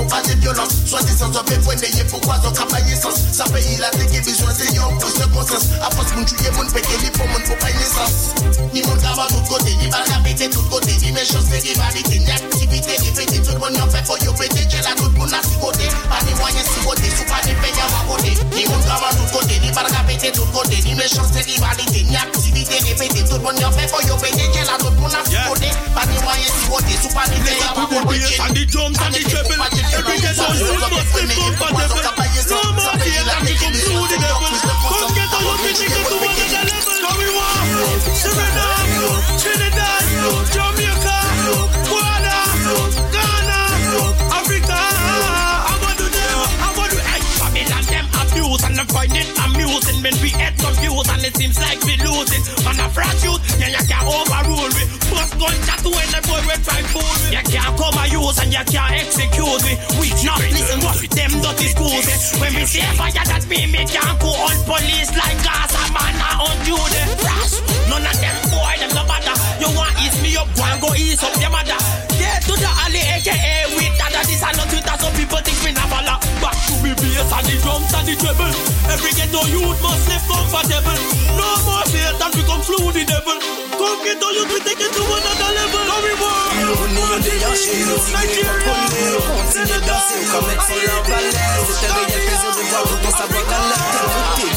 [0.07, 0.69] pour pas j'ai violence
[1.23, 4.75] ont tombé pour n'ayez pourquoi donc cabaye sans Ça pays la tête des gens c'est
[4.75, 8.35] yon de conscience Avant de tuer mon péché ni pour mon pour bailler naissance
[8.73, 12.31] Ni mon travail tout côté, ni mal habité tout côté Ni choses de rivalité, ni
[12.31, 15.41] activité Répétez tout le monde y'en fait faut y'en péter J'ai la toute mon à
[15.61, 19.15] côtés Pas ni moyen six côtés, sous pas ni paye à côté Ni mon travail
[19.17, 23.43] tout côté ni par péter tout côté, ni méchanceté, rivalité, ni activité, répéter tout le
[23.43, 24.46] monde en fait, y obéir,
[28.19, 28.41] breaking.
[28.41, 32.26] And the drums and the treble, every day so you must be comfortable.
[62.05, 62.41] Eh.
[62.41, 66.31] When we say fire that me, me can't go on police like Gaza man I
[66.45, 67.03] on duty.
[67.23, 67.53] Brass,
[67.89, 69.37] none of them boy them no matter.
[69.63, 71.79] You want ease me up, go and go ease up your mother.
[72.19, 73.66] Get to AKA with that
[77.01, 78.53] bass and the drums and the treble.
[78.91, 80.99] Every ghetto youth must live comfortable.
[81.37, 83.39] No more fear that become flew the devil.
[83.77, 85.83] Come get all youth we take it to another level.
[85.87, 86.17] Now we.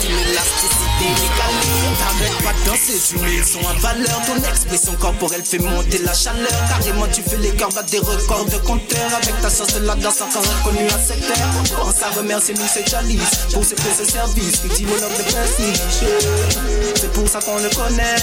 [0.02, 1.80] D'une élasticité mécanique.
[2.00, 4.22] T'arrêtes pas de danser, tu mets le son à valeur.
[4.26, 6.48] Ton expression corporelle fait monter la chaleur.
[6.70, 9.14] Carrément, tu fais les des records de compteur.
[9.22, 11.48] Avec ta sauce de la danse encore inconnue à cette terre.
[11.76, 13.48] Pense à remercier nous, c'est Chalice.
[13.52, 15.80] Pour ce fait ce service, petit bonhomme de prestige.
[16.96, 18.16] C'est pour ça qu'on le connaît.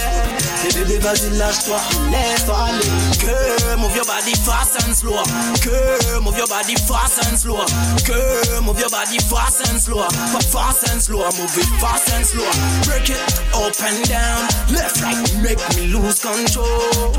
[0.68, 1.80] Et bébé, vas-y, lâche-toi,
[2.12, 2.90] laisse-toi aller.
[3.18, 5.22] Girl, move your body fast and slow.
[5.64, 7.64] Girl, move your body fast and slow.
[8.06, 10.06] Girl, move your body fast and slow.
[10.08, 12.48] Fa- Fast and slow, move it fast and slow.
[12.86, 13.18] Break it
[13.52, 17.12] up and down, left right, make me lose control.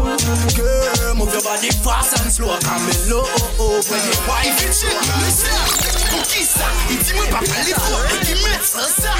[0.56, 2.58] Girl, move your body fast and slow.
[2.62, 3.28] Come in low,
[3.60, 5.97] when you wife it Pour qui
[6.30, 9.12] Et qui met presta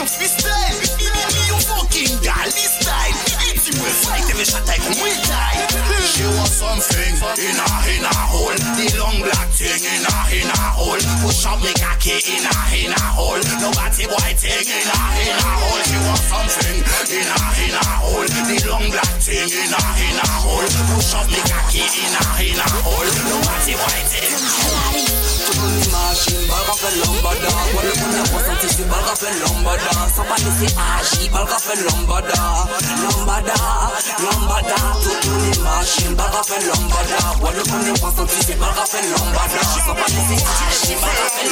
[0.00, 0.74] en freestyle.
[1.60, 3.14] Fucking gali style.
[4.02, 4.26] Fight
[6.04, 7.68] She want something in a
[11.56, 13.40] me cocky in a in a hole.
[13.60, 15.82] No batty boy thing in a in a hole.
[15.88, 18.28] She want something in a in a hole.
[18.28, 20.68] The long black thing in a in a hole.
[20.92, 23.08] Push up me cocky in a in a hole.
[23.28, 25.27] No batty boy thing.
[25.92, 30.36] Machine, balle fait lambada Quoi le monde a ressenti c'est balle fait lambada Sans pas
[30.36, 32.42] laisser agir, balle fait lambada
[33.02, 33.54] Lambada,
[34.22, 39.06] lambada Toutes les machines, balle fait lambada Quoi le monde a ressenti c'est balle fait
[39.08, 41.48] lambada Sans pas laisser agir, balle fait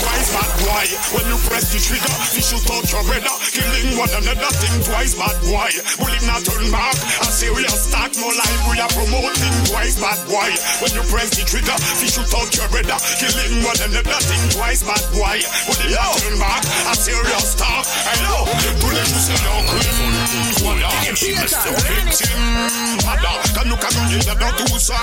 [0.00, 4.10] Twice bad boy, when you press the trigger, you shoot out your brother, killing one
[4.10, 4.50] another.
[4.58, 6.96] Think twice bad boy, bullet not turn back.
[7.22, 9.54] A serious start, no life we are promoting.
[9.70, 13.78] Twice bad boy, when you press the trigger, you shoot out your brother, killing one
[13.82, 14.18] another.
[14.22, 16.62] Think twice bad boy, bullet not turn back.
[16.86, 18.46] A serious start, hello,
[18.78, 19.90] tous les jours c'est leur crime.
[20.62, 22.70] Voilà, je me suis victime.
[23.02, 24.94] Nada, quand nous cagons, il y a dans tout ça.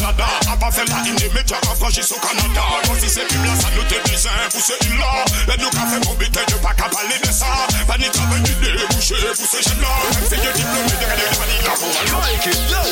[0.00, 2.64] Nada, a pas fait la ligne, mais tu as franchi au Canada.
[2.84, 5.24] Quand si c'est plus là, ça nous te besoin pour ce là.
[5.54, 7.46] Et nous qu'a fait mon bétail, de pas qu'à parler de ça.
[7.86, 9.88] Pas ni travail ni débouché pour ce jeunes là.
[10.12, 11.88] Même si Dieu diplômé de regarder les manies là pour
[12.24, 12.82] Like it, yo.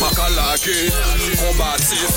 [0.00, 0.90] Bakalaki,
[1.36, 2.08] combatif,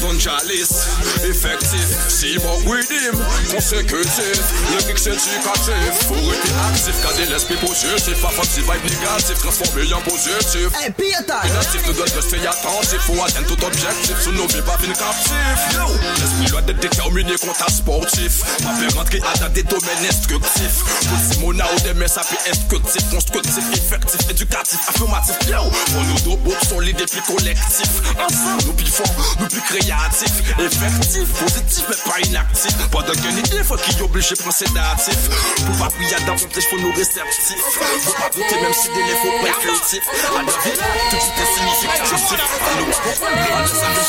[0.00, 0.86] Don Chalice,
[1.24, 3.16] effectif, Cyborg with him,
[3.50, 4.40] consécutif,
[4.70, 10.00] lyrics éducatif, faut rester actif, garder l'esprit positif, pas faire petit vibe négatif, transformer en
[10.00, 10.68] positif.
[10.80, 11.40] Hey, Pieta!
[11.44, 15.32] Négatif nous doit rester attentif, faut atteindre tout objectif, sous nos vies pas fin captif,
[15.74, 15.86] yo.
[16.20, 21.64] L'esprit doit être déterminé contre sportif, pas faire rentrer à des domaines instructifs, petit mona
[21.74, 25.62] ou des messages instructifs, constructifs, effectifs, éducatifs, affirmatifs, yo.
[25.92, 30.42] Pour nous deux bouts solides et plus collectifs, ensemble nous plus forts, nous plus créatifs,
[30.58, 35.18] effectifs, positifs mais pas inactifs, pas de gain idée, faut qu'il oblige de prendre sédatif,
[35.66, 37.56] pour pas prier dans ton faut nous réceptifs,
[38.02, 40.78] faut pas douter même si des faut pas être furtifs, à la vie,
[41.10, 44.02] tout est significatif, à nous, à nous,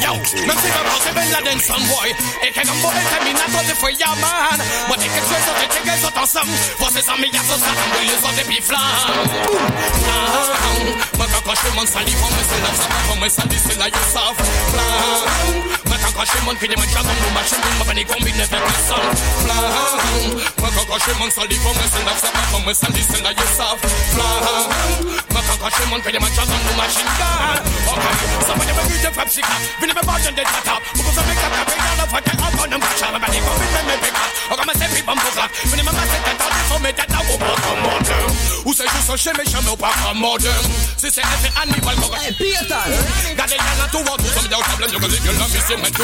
[0.00, 2.10] Yo, même si ma boss est Ben Laden, some boy
[2.42, 5.12] Et que comme boy, t'as mis n'a pas de feuille, yeah man Moi, dès que
[5.12, 7.70] tu es sorti, t'es qu'elles sont ensemble Voici ça, mais y'a ça, ça,
[8.00, 8.80] oui, les autres, et puis flam
[10.04, 13.16] Flam Moi, quand quand je suis mon salive, on me c'est là, ça va, on
[13.16, 15.83] me c'est là, you savent Flam Moi, quand
[16.14, 18.74] quand je suis mon qui démarre, j'avance, nous marchons, nous m'avons des combines, avec le
[18.86, 19.02] sang
[19.42, 22.72] Flam Moi, quand quand je suis mon salive, on me là, ça va, on me
[22.72, 23.82] salive, c'est là, you savent
[24.14, 24.64] Flam
[25.30, 27.58] Moi, quand quand je suis mon qui démarre, j'avance, nous machine gun
[27.90, 28.04] Ok,
[28.46, 30.80] ça va, y'a pas vu de frappe, c'est là Vini me bargain, they tat up.
[30.94, 33.14] Because I make up, I bring down the fuck, I up on them, catch up,
[33.14, 34.30] I go with me, me pick up.
[34.50, 37.10] Oh, come and say, people, move up Vini me masse, that out, so me, that
[37.10, 38.30] out, go back, come on, them
[38.64, 40.64] Ou c'est juste un chez mes chemins, pas comme on them
[40.96, 42.84] Si c'est effet animal, Hey, Peter.
[43.36, 45.90] Gardez y'en a tout, tout, tout, tout, problème, y'a que les gueules, mais c'est même
[45.90, 46.03] tout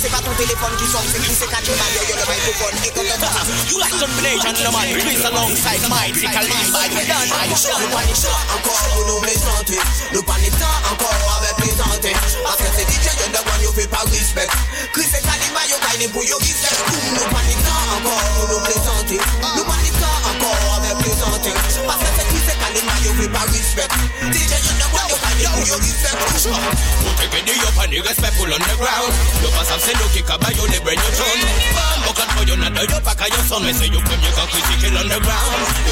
[0.00, 2.76] C'est pas ton téléphone qui sonne C'est qui c'est quand tu m'as yo le microphone
[2.84, 5.80] Et quand tu You like domination no man Please alongside
[6.16, 6.72] C'est Kalim.
[6.72, 9.80] By the done Le pas les temps encore pour nous plaisanter
[10.12, 12.14] Le pas les temps encore avec plaisanter
[12.44, 14.48] Parce que c'est DJ Yon the one you feel pas respect.
[14.92, 16.72] Chris et Kalim your guy pour your respect
[17.12, 21.52] Le pas les temps encore pour nous plaisanter Le pas les temps encore avec plaisanter
[21.84, 23.88] Parce que c'est Chris et Kalim your feel pas respect.
[24.32, 25.56] DJ Yon the one you a the
[28.60, 29.24] the ground You.
[29.80, 30.04] c'est les
[33.60, 34.00] Mais c'est Yo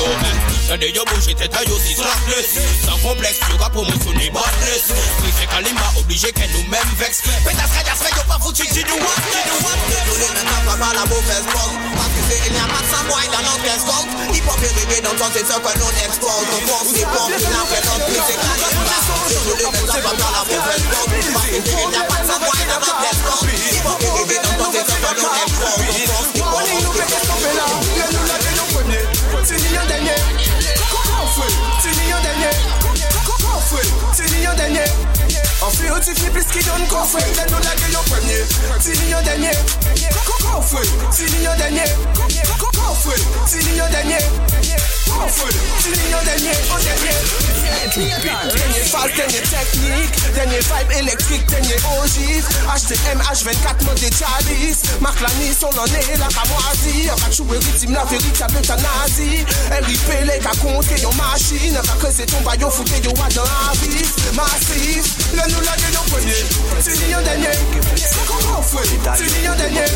[0.07, 0.37] man,
[0.69, 4.31] t'as des yo tête à yo si trackless Sans complexe, tu vas pour moi sonner
[4.31, 4.93] botless
[5.23, 8.85] Oui c'est Kalima obligé qu'elle nous même vex Pétasse caillas fait yo pas foutu tu
[8.85, 12.53] nous what, tu nous what Désolé maintenant pas la mauvaise porte Parce que c'est il
[12.53, 15.57] n'y a pas de samouraï dans notre escorte Hip hop est réglé dans c'est ce
[15.59, 16.53] que l'on exporte On
[16.93, 18.13] les il plus c'est maintenant pas la que
[19.29, 19.38] c'est
[34.59, 34.85] dernier
[35.61, 37.47] en fait Tini en dernier on fait un petit flip qui donne qu'on fait Viens
[37.47, 38.45] nous la gueule au premier
[38.81, 39.51] Tini en dernier
[40.25, 41.83] Comment fait Tini en dernier
[42.59, 44.19] Comment fait Tini en dernier
[45.07, 47.49] Comment fait Tini en dernier En dernier
[47.99, 50.35] Dernier phase, dernier technique.
[50.35, 56.29] Dernier vibe électrique, dernier ogive HTM, H24, mode des Chalice Marc Lani, son année, la
[56.29, 61.79] camoisie On va jouer rythme, la véritable euthanasie RIP, les gars compter yon machine.
[61.79, 64.05] On va creuser ton baillot, foutre yon wa dans la vie
[64.35, 66.41] Massif, le nous la au premier
[66.83, 67.57] Tini en dernier
[68.27, 69.89] Comment on fait Tini en dernier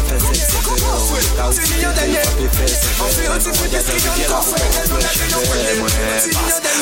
[0.65, 4.27] Comment on fait Tini en dernier On fait un petit peu de ce qui donne
[4.29, 6.73] qu'on fait Le nous la au premier Tini en dernier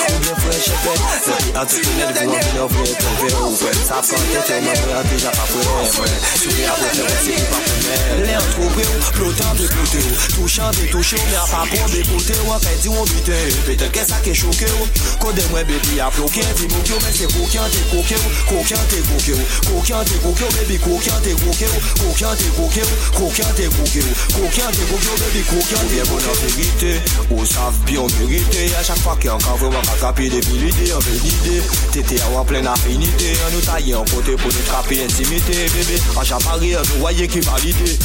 [1.61, 5.45] Entrepreneur di moun vin ouvre ton ve ouve Sa fante te mwen mwen deja pa
[5.51, 7.75] pre mwen Soubi apre te mwen si ki pa pre
[8.21, 11.87] Le antrope ou, plotan te plote ou Touchan te touche ou, me a pa bon
[11.93, 14.89] depote ou An pe di ou bite ou, pete ke sa ke choke ou
[15.23, 18.60] Kode mwen bebi a ploke, di mouke ou Men se kokyan te koke ou, kokyan
[18.67, 22.83] te koke ou Kokyan te koke ou, bebi kokyan te koke ou Kokyan te koke
[22.83, 26.05] ou, kokyan te koke ou Kokyan te koke ou, bebi kokyan te koke ou Bien
[26.07, 26.91] bon an verite,
[27.31, 30.41] ou sav bi an merite A chak fa ki an ka vreman ka kapi de
[30.47, 31.57] bilide An ve l'ide,
[31.95, 35.99] tete a wap plen afinite An nou taye an kote pou nou trape intimite Bebe,
[36.15, 37.97] an japari an nou waye ki valide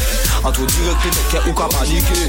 [0.46, 2.20] An tou direkte neke ou ka panike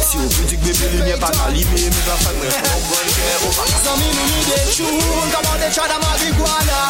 [0.00, 3.54] Si ou kritik bebe li nye pa kalime Mi va fak men fok bonke ou
[3.58, 6.84] pa Zami nou ni de chun Kama de chada marijuana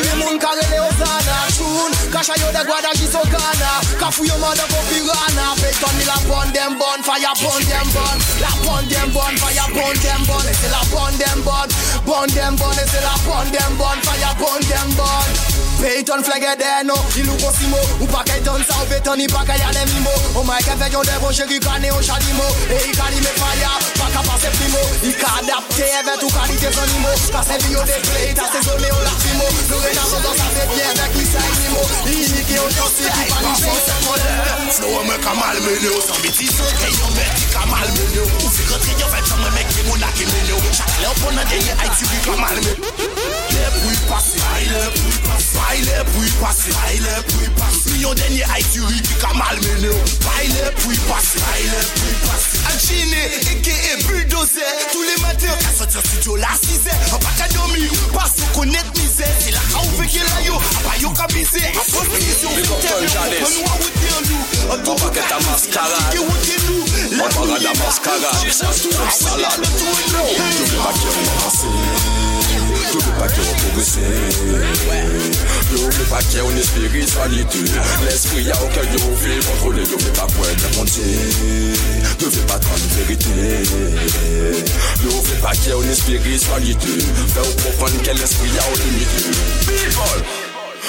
[0.00, 3.70] E le ni peli mi moun kare le ozana Chun, kasha yo de gwada jisokana
[3.98, 8.16] Kafu yo mada ko pirana Payton mi la pon dem bon Fire pon dem bon
[8.40, 11.68] La pon dem bon Fire pon dem bon E se la pon dem bon
[12.06, 16.52] Pon dem bon E se la pon dem bon Fire pon dem bon Payton flege
[16.60, 20.44] deno Ilou kosimo Ou pa kayton sa ou beton Ni pa kaya dem imo O
[20.44, 24.20] my ke fe yon devon Chéri kane o chadimo E i kalime fire Pa ka
[24.28, 24.82] pase primo.
[25.08, 28.60] I ka adapte Evet ou kalite son imo Kase vi yo de play Ta se
[28.68, 31.82] zone o la fimo Nou re nan son sa se bien Vek mi sa inimo
[32.12, 33.52] I ni ki yon tosi Ki pa ni
[34.04, 37.10] model Flow mwen ka malmene ou San biti se ke yon
[37.72, 38.60] malmene ou yon
[42.60, 42.74] le
[43.50, 43.58] Le
[44.60, 48.00] yi le yi pase Ay le pou yi pase Ay le pou yi pase Mi
[48.02, 50.02] yon denye ay ti ki ka malmene ou
[50.82, 55.98] pou yi pase Ay pou yi pase Alchine, aka bulldozer Tous les matins, ka sorti
[55.98, 60.08] en studio la 6 An pa ka dormi, pas konet mize Se la ka ouve
[60.10, 63.78] ki la yo, an pa yo ka bize An pon finisyon, interview An nou a
[63.78, 66.80] wote an nou An tou ka maskarade Ki wote nou
[67.16, 68.50] La Parada mascarade.
[68.52, 72.39] Salade Je veux pas qu'il avance Je
[72.98, 73.98] veux pas qu'il progresse
[75.70, 77.58] Je veux pas qu'il y ait une spiritualité
[78.04, 81.00] L'esprit a aucun yo fait contrôler Je veux pas point de monter
[82.18, 83.30] Je veux pas prendre une vérité
[85.02, 86.98] Je veux pas qu'il y ait une spiritualité
[87.34, 89.30] Faire comprendre quel esprit a au limite
[89.66, 90.39] People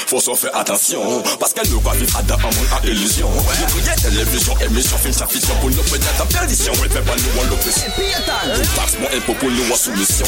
[0.07, 3.29] faut s'en faire attention Parce qu'elle nous va vivre à d'un monde à illusion.
[3.29, 6.73] Nous prions télévision, émission, film, sa fiction Pour nous peut-être en perdition.
[6.83, 10.25] Elle fait pas nous en l'oppression Nous mon impôt pour nous en soumission.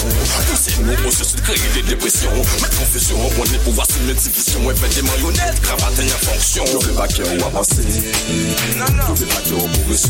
[0.50, 2.32] Pousser nous au suicide, créer des dépressions.
[2.62, 6.66] Mettre confusion, on est pouvoir sur une division Elle fait des marionnettes, cravate en fonction
[6.66, 10.08] Je veux pas qu'on avance Je veux pas qu'on progresse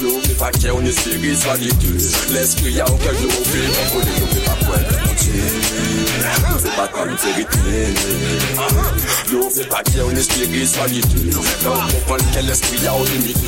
[0.00, 1.86] N'oublie pas qu'il y a une spiritualité
[2.30, 6.88] L'esprit a aucun jour au film On je veux pas quoi être Je veux pas
[6.88, 7.18] tant une
[7.70, 8.10] vérité
[9.32, 13.38] N'oublie pas qu'il y a une spiritualité Donc comprendre quel esprit a au limite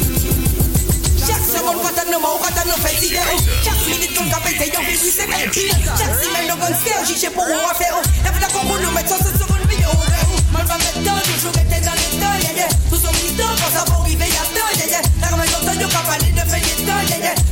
[1.18, 4.74] Chaque seconde quand on nous quand on nous fait tirer Chaque minute qu'on appelle c'est
[4.74, 8.52] yon qui c'est même Chaque semaine nous gon serge, j'ai pour on faire La vie
[8.52, 9.90] qu'on pour nous mettre sur ce seconde vidéo
[10.52, 13.78] Mal va mettre dans, toujours été dans les temps, yeah yeah Tous son militant, quand
[13.78, 16.60] ça va arriver à temps, yeah yeah La rame d'entendre, y'a qu'à parler de faire
[16.60, 17.51] des temps, yeah yeah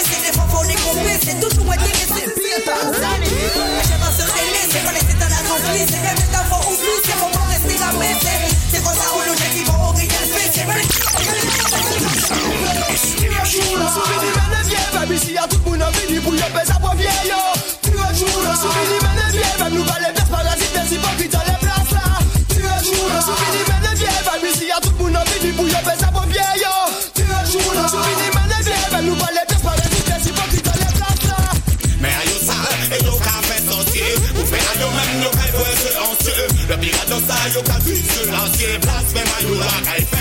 [37.61, 40.20] yo ka fit se lansye Plas men man yo la kay e fe.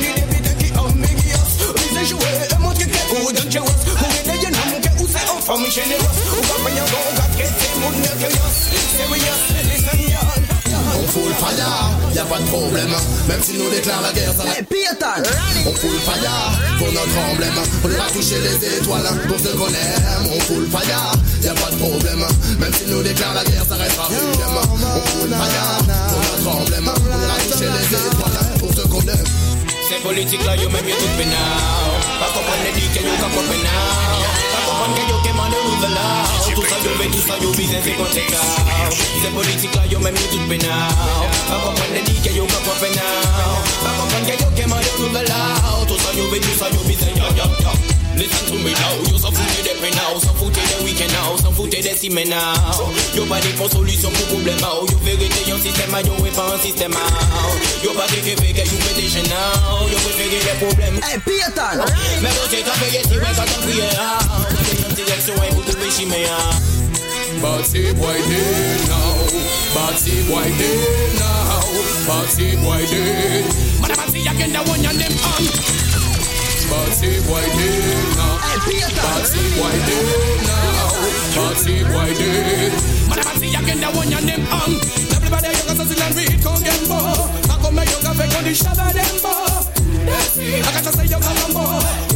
[0.00, 0.26] Need it?
[0.30, 1.62] Be the key of Megius.
[1.76, 3.84] Listen, je veux un mot qui est good and jealous.
[3.86, 6.16] Who get the you know, get who say, oh, for me, generous.
[6.30, 8.56] Who got when you go, got get it, mood, curious.
[8.96, 9.40] Serious,
[9.70, 10.98] listen, y'all.
[10.98, 12.90] On fout le fire, y'a pas de problème.
[13.28, 14.50] Même si nous déclare la guerre, ça va.
[15.66, 17.54] On fout le fire pour notre emblème.
[17.84, 20.26] On ira toucher les étoiles pour ceux qu'on aime.
[20.32, 22.24] On fout le fire, y'a pas de problème.
[22.58, 24.54] Même si nous déclare la guerre, ça restera freedom.
[24.54, 26.88] On fout le fire pour notre emblème.
[26.88, 29.24] On ira toucher les étoiles pour ceux qu'on aime.
[29.88, 31.34] C'est politique là, yo même yo tout pénal
[32.20, 34.49] Pas comprendre les dits yo Pas comprendre
[34.88, 35.96] que yo qui m'a de nouvel
[36.54, 38.36] Tout ça yo tout ça yo business conséquent
[39.22, 40.70] C'est politique là, yo même yo tout pénal
[41.48, 43.04] Pas comprendre dits que yo cap pénal
[43.84, 45.26] Pas comprendre que yo qui m'a de nouvel
[45.86, 49.18] Tout ça yo tout ça yo business yo yo yo Listen to me now, yo
[49.18, 52.36] s'en foutait des peines now, s'en foutait des week-ends now, s'en foutait des semaines now.
[53.14, 56.54] Yo pas des bonnes solutions pour problème now, yo vérité yon système yo et pas
[56.54, 57.50] un système now.
[57.84, 61.00] Yo pas des fait que yo fait des chaînes now, yo préféré les problèmes.
[61.04, 61.84] Hey, Piatan!
[62.22, 64.20] Mais bon, c'est travaillé si ouais quand on prie now.
[64.58, 66.26] T'es en direction et vous devez chimer
[67.40, 69.14] But see boy dead now,
[69.72, 71.62] but see boy dead now,
[72.06, 73.44] but see boy dead.
[73.80, 75.79] Man, I see again the one your name on.
[76.70, 77.42] See boy
[78.14, 78.38] now,
[79.26, 79.74] see boy
[80.46, 82.14] now, see boy.
[83.08, 84.78] Man, I see again the one your name on.
[85.10, 87.26] Everybody you got to and read come get more.
[87.50, 89.50] I come make you cafe on the shabba them more.
[90.06, 92.09] I got to say you got more.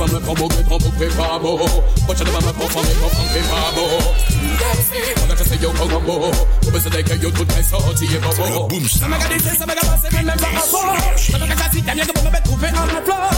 [0.00, 1.60] Watch it from the combo, get combo, get babo.
[2.08, 3.84] Watch it from the combo, get combo, get babo.
[4.00, 6.32] I got to say yo combo.
[6.32, 8.64] Who be say that you do get saucy yeah babo.
[8.72, 8.88] Boom.
[8.88, 10.96] Some got this, some got that, remember a four.
[11.20, 13.28] Some got sit down, you go me coupe on the floor.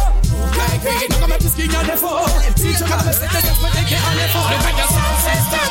[0.54, 2.30] Like we no come to skin on the floor.
[2.54, 4.46] See you got me set this, but they get on the floor.
[4.54, 5.66] Look at your sound system.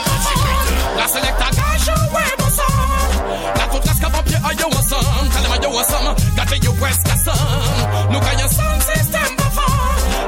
[1.00, 2.68] La selecta gajo huevo son.
[3.56, 5.24] La toute casca papier a yo wasam.
[5.32, 6.20] Kalema yo wasam.
[6.36, 8.12] Gate yo west kasam.
[8.12, 8.81] Look at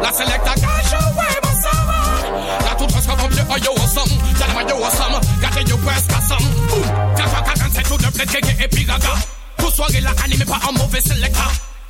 [0.03, 0.53] your sound system before.
[0.53, 2.65] La selecta gajo huevo son.
[2.65, 4.09] La toute casca papier a yo wasam.
[4.37, 5.21] Kalema yo wasam.
[5.41, 6.43] Gate yo west kasam.
[6.69, 7.15] Boom.
[7.15, 9.13] Kaka kaka c'est tout de bled kéké et piraga.
[9.57, 11.47] Tout soirée la animé par un mauvais selecta.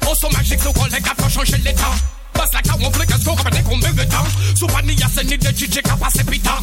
[0.08, 1.94] On son magique nous collègues faire changer l'état.
[2.34, 4.22] Bas la ka wonfle ka sko kapate kon merita
[4.56, 6.56] Supani ya se ni de chiche ka pase pita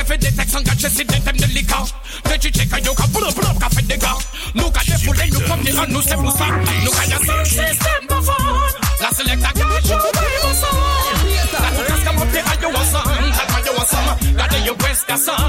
[0.00, 1.78] Efe de tek sangache si de tem de lika
[2.24, 4.12] De chiche ka yo ka pull up up ka fe de ga
[4.54, 6.46] Nou ka de fule nou kom ni an nou se mousa
[6.84, 7.46] Nou ka ya sound.
[7.46, 10.76] System bafon La selecta ka yo we wasan
[11.62, 13.04] La tu kaska mote a yo wasan
[13.36, 14.06] Kalma yo wasan
[14.38, 15.40] Gade yo west ka sam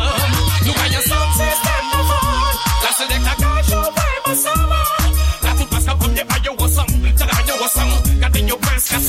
[0.65, 1.32] Nou ka ya sound.
[1.39, 2.53] System bafon
[2.84, 4.69] La selecta ka yo we wasan
[5.45, 6.88] La tu kaska mote a yo wasan
[7.19, 7.89] Kalma yo wasan
[8.21, 8.99] Gade yo west ka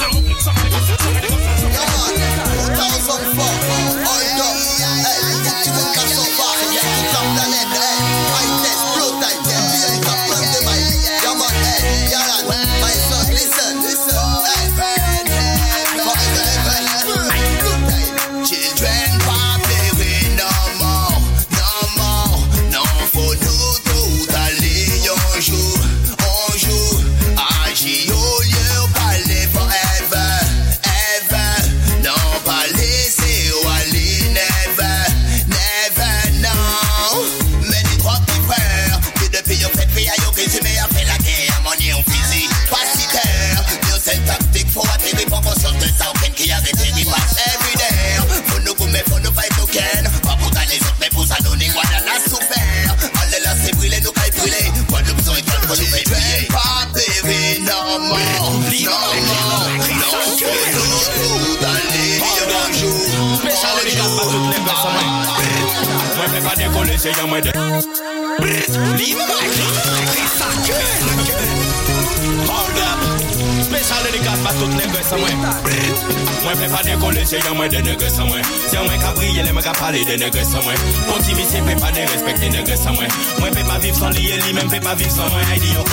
[80.30, 82.76] ka pale de nègre sa mwen Pon ti mi se pe pa de respekte nègre
[82.76, 83.10] sa mwen
[83.40, 85.76] Mwen pe pa viv san liye li men pe pa viv san mwen Ay di
[85.78, 85.92] ok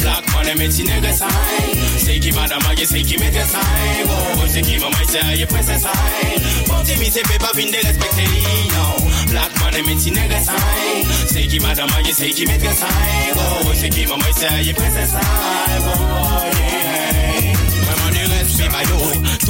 [0.00, 1.28] Black man e meti nègre sa
[1.98, 3.60] Se ki madama ye se ki mette sa
[4.36, 5.92] Wo se ki mamay se a ye prese sa
[6.68, 8.84] Pon ti mi se pe pa vin de respekte li no
[9.30, 10.56] Black man e meti nègre sa
[11.26, 12.88] Se ki madama ye se ki mette sa
[13.64, 15.24] Wo se ki mamay se a ye prese sa
[15.86, 15.94] Wo
[16.60, 17.56] yeah.
[17.80, 18.98] Mwen man de respect ba yo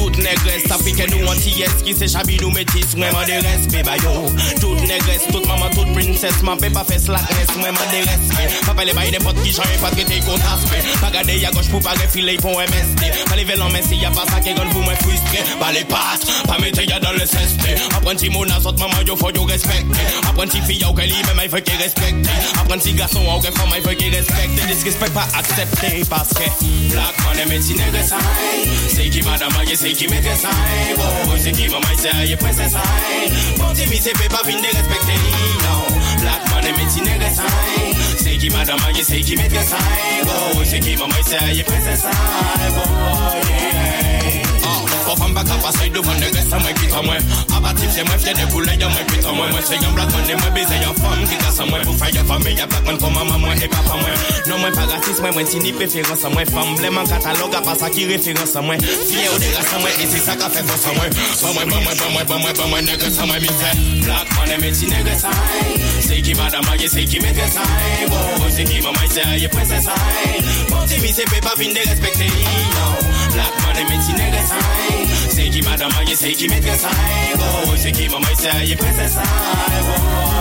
[0.00, 3.26] Tout negres sa fi ke nou an TS Ki se chabi nou metis Mwen man
[3.28, 4.30] de respect ba yo.
[4.56, 8.64] Tout negres, tout mama, tout princess Man pe pa fe slackness Mwen man de respect
[8.64, 11.68] Pa pale bay nepot ki jan e pat ke te kontaspe Pa gade ya goch
[11.68, 14.86] pou pa refile pou MST Pa leve lan mesi ya pa sa ke gon pou
[14.86, 18.80] mwen frustre Pa le pat, pa mete ya dan le seste Apren ti moun asot
[18.80, 22.40] mama yo fo yo respekte Apren ti fi yo ke li men fe ke respekte
[22.64, 26.48] Apren ti gason ou ke fo may fe ke respekte Disrespect pa aksepte Paske
[26.88, 30.50] Black man e meti negres ay Se ki madama ah, ye se ki mette sa
[31.26, 32.82] Wo se ki mamay se a ye prese sa
[33.58, 35.32] Bon ti mi se pe pa vin de respekte li
[35.64, 35.74] no.
[36.20, 37.48] Black man e meti negre sa
[38.16, 39.78] Se ki madama ye se ki mette sa
[40.54, 42.12] Wo se ki mamay se a ye prese sa
[42.76, 44.49] Wo
[45.10, 47.18] yeah Pou fam baka pa say devan negre sa mwen kita mwen
[47.50, 50.22] Abatif se mwen fye de koule ya mwen pita mwen Mwen se yon black man
[50.22, 52.98] de mwen beze yon fam Kita sa mwen pou fay yon fami ya black man
[53.02, 54.14] Pou mama mwen e papa mwen
[54.46, 57.62] Non mwen pa rasis mwen mwen ti ni preferans sa mwen Fam bleman katalog a
[57.66, 60.46] pa sa ki referans sa mwen Fye ou de rasa mwen e se sa ka
[60.54, 63.10] fe fos sa mwen Ba mwen, ba mwen, ba mwen, ba mwen, ba mwen negre
[63.10, 63.74] sa mwen mi se
[64.06, 65.34] Black man e meti negre sa
[66.06, 67.66] Se ki madama ye se ki mette sa
[68.14, 69.98] Wo se ki mamay se a ye prese sa
[70.70, 71.26] Bon ti mi se
[71.58, 71.82] vin de
[72.78, 74.58] no Black man e meti negre sa
[75.30, 76.90] Se ki madama ye se ki mette sa
[77.66, 78.08] Wo se ki
[78.50, 79.22] a ye prese sa
[79.86, 80.40] Wo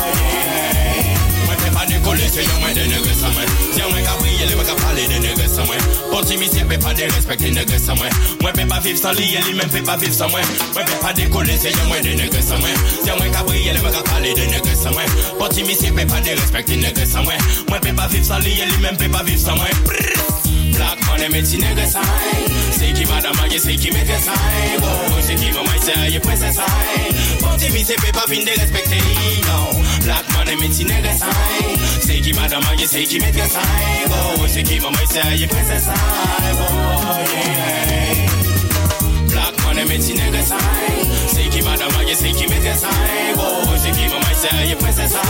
[9.32, 9.44] yeah
[10.74, 12.30] Mwen pe pa dekole se yon mwen de ti
[19.20, 19.74] ti san mwen
[20.76, 21.00] Black
[21.88, 24.32] sa Se ki madama ye se ki mette sa
[25.12, 26.64] Wo se ki mamay se a ye prese sa
[27.42, 29.44] Pon ti mi se pe pa vin de respekte li
[30.06, 31.28] Black man e meti negre sa
[32.00, 33.60] Se ki madama ye se ki mette sa
[34.38, 35.94] Wo se ki mamay se a ye prese sa
[36.56, 36.68] Wo
[37.36, 38.32] yeah.
[39.28, 40.58] Black man e meti negre sa
[41.90, 42.90] Se ki madama ye se ki mette sa
[43.36, 45.22] Wo se ki mamay se a ye prese sa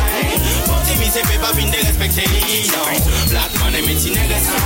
[0.67, 2.81] Pon ti mi se pe pa vin de respekte li no
[3.29, 4.57] Black man e meti negre sa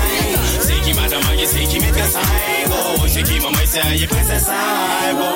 [0.65, 2.21] Se ki madama ye se ki mette sa
[2.69, 4.59] Wo se ki mamay se a ye prese sa
[5.19, 5.29] Wo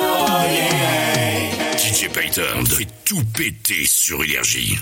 [0.50, 1.76] yeah.
[1.78, 4.78] DJ Payton fait tout péter sur Énergie.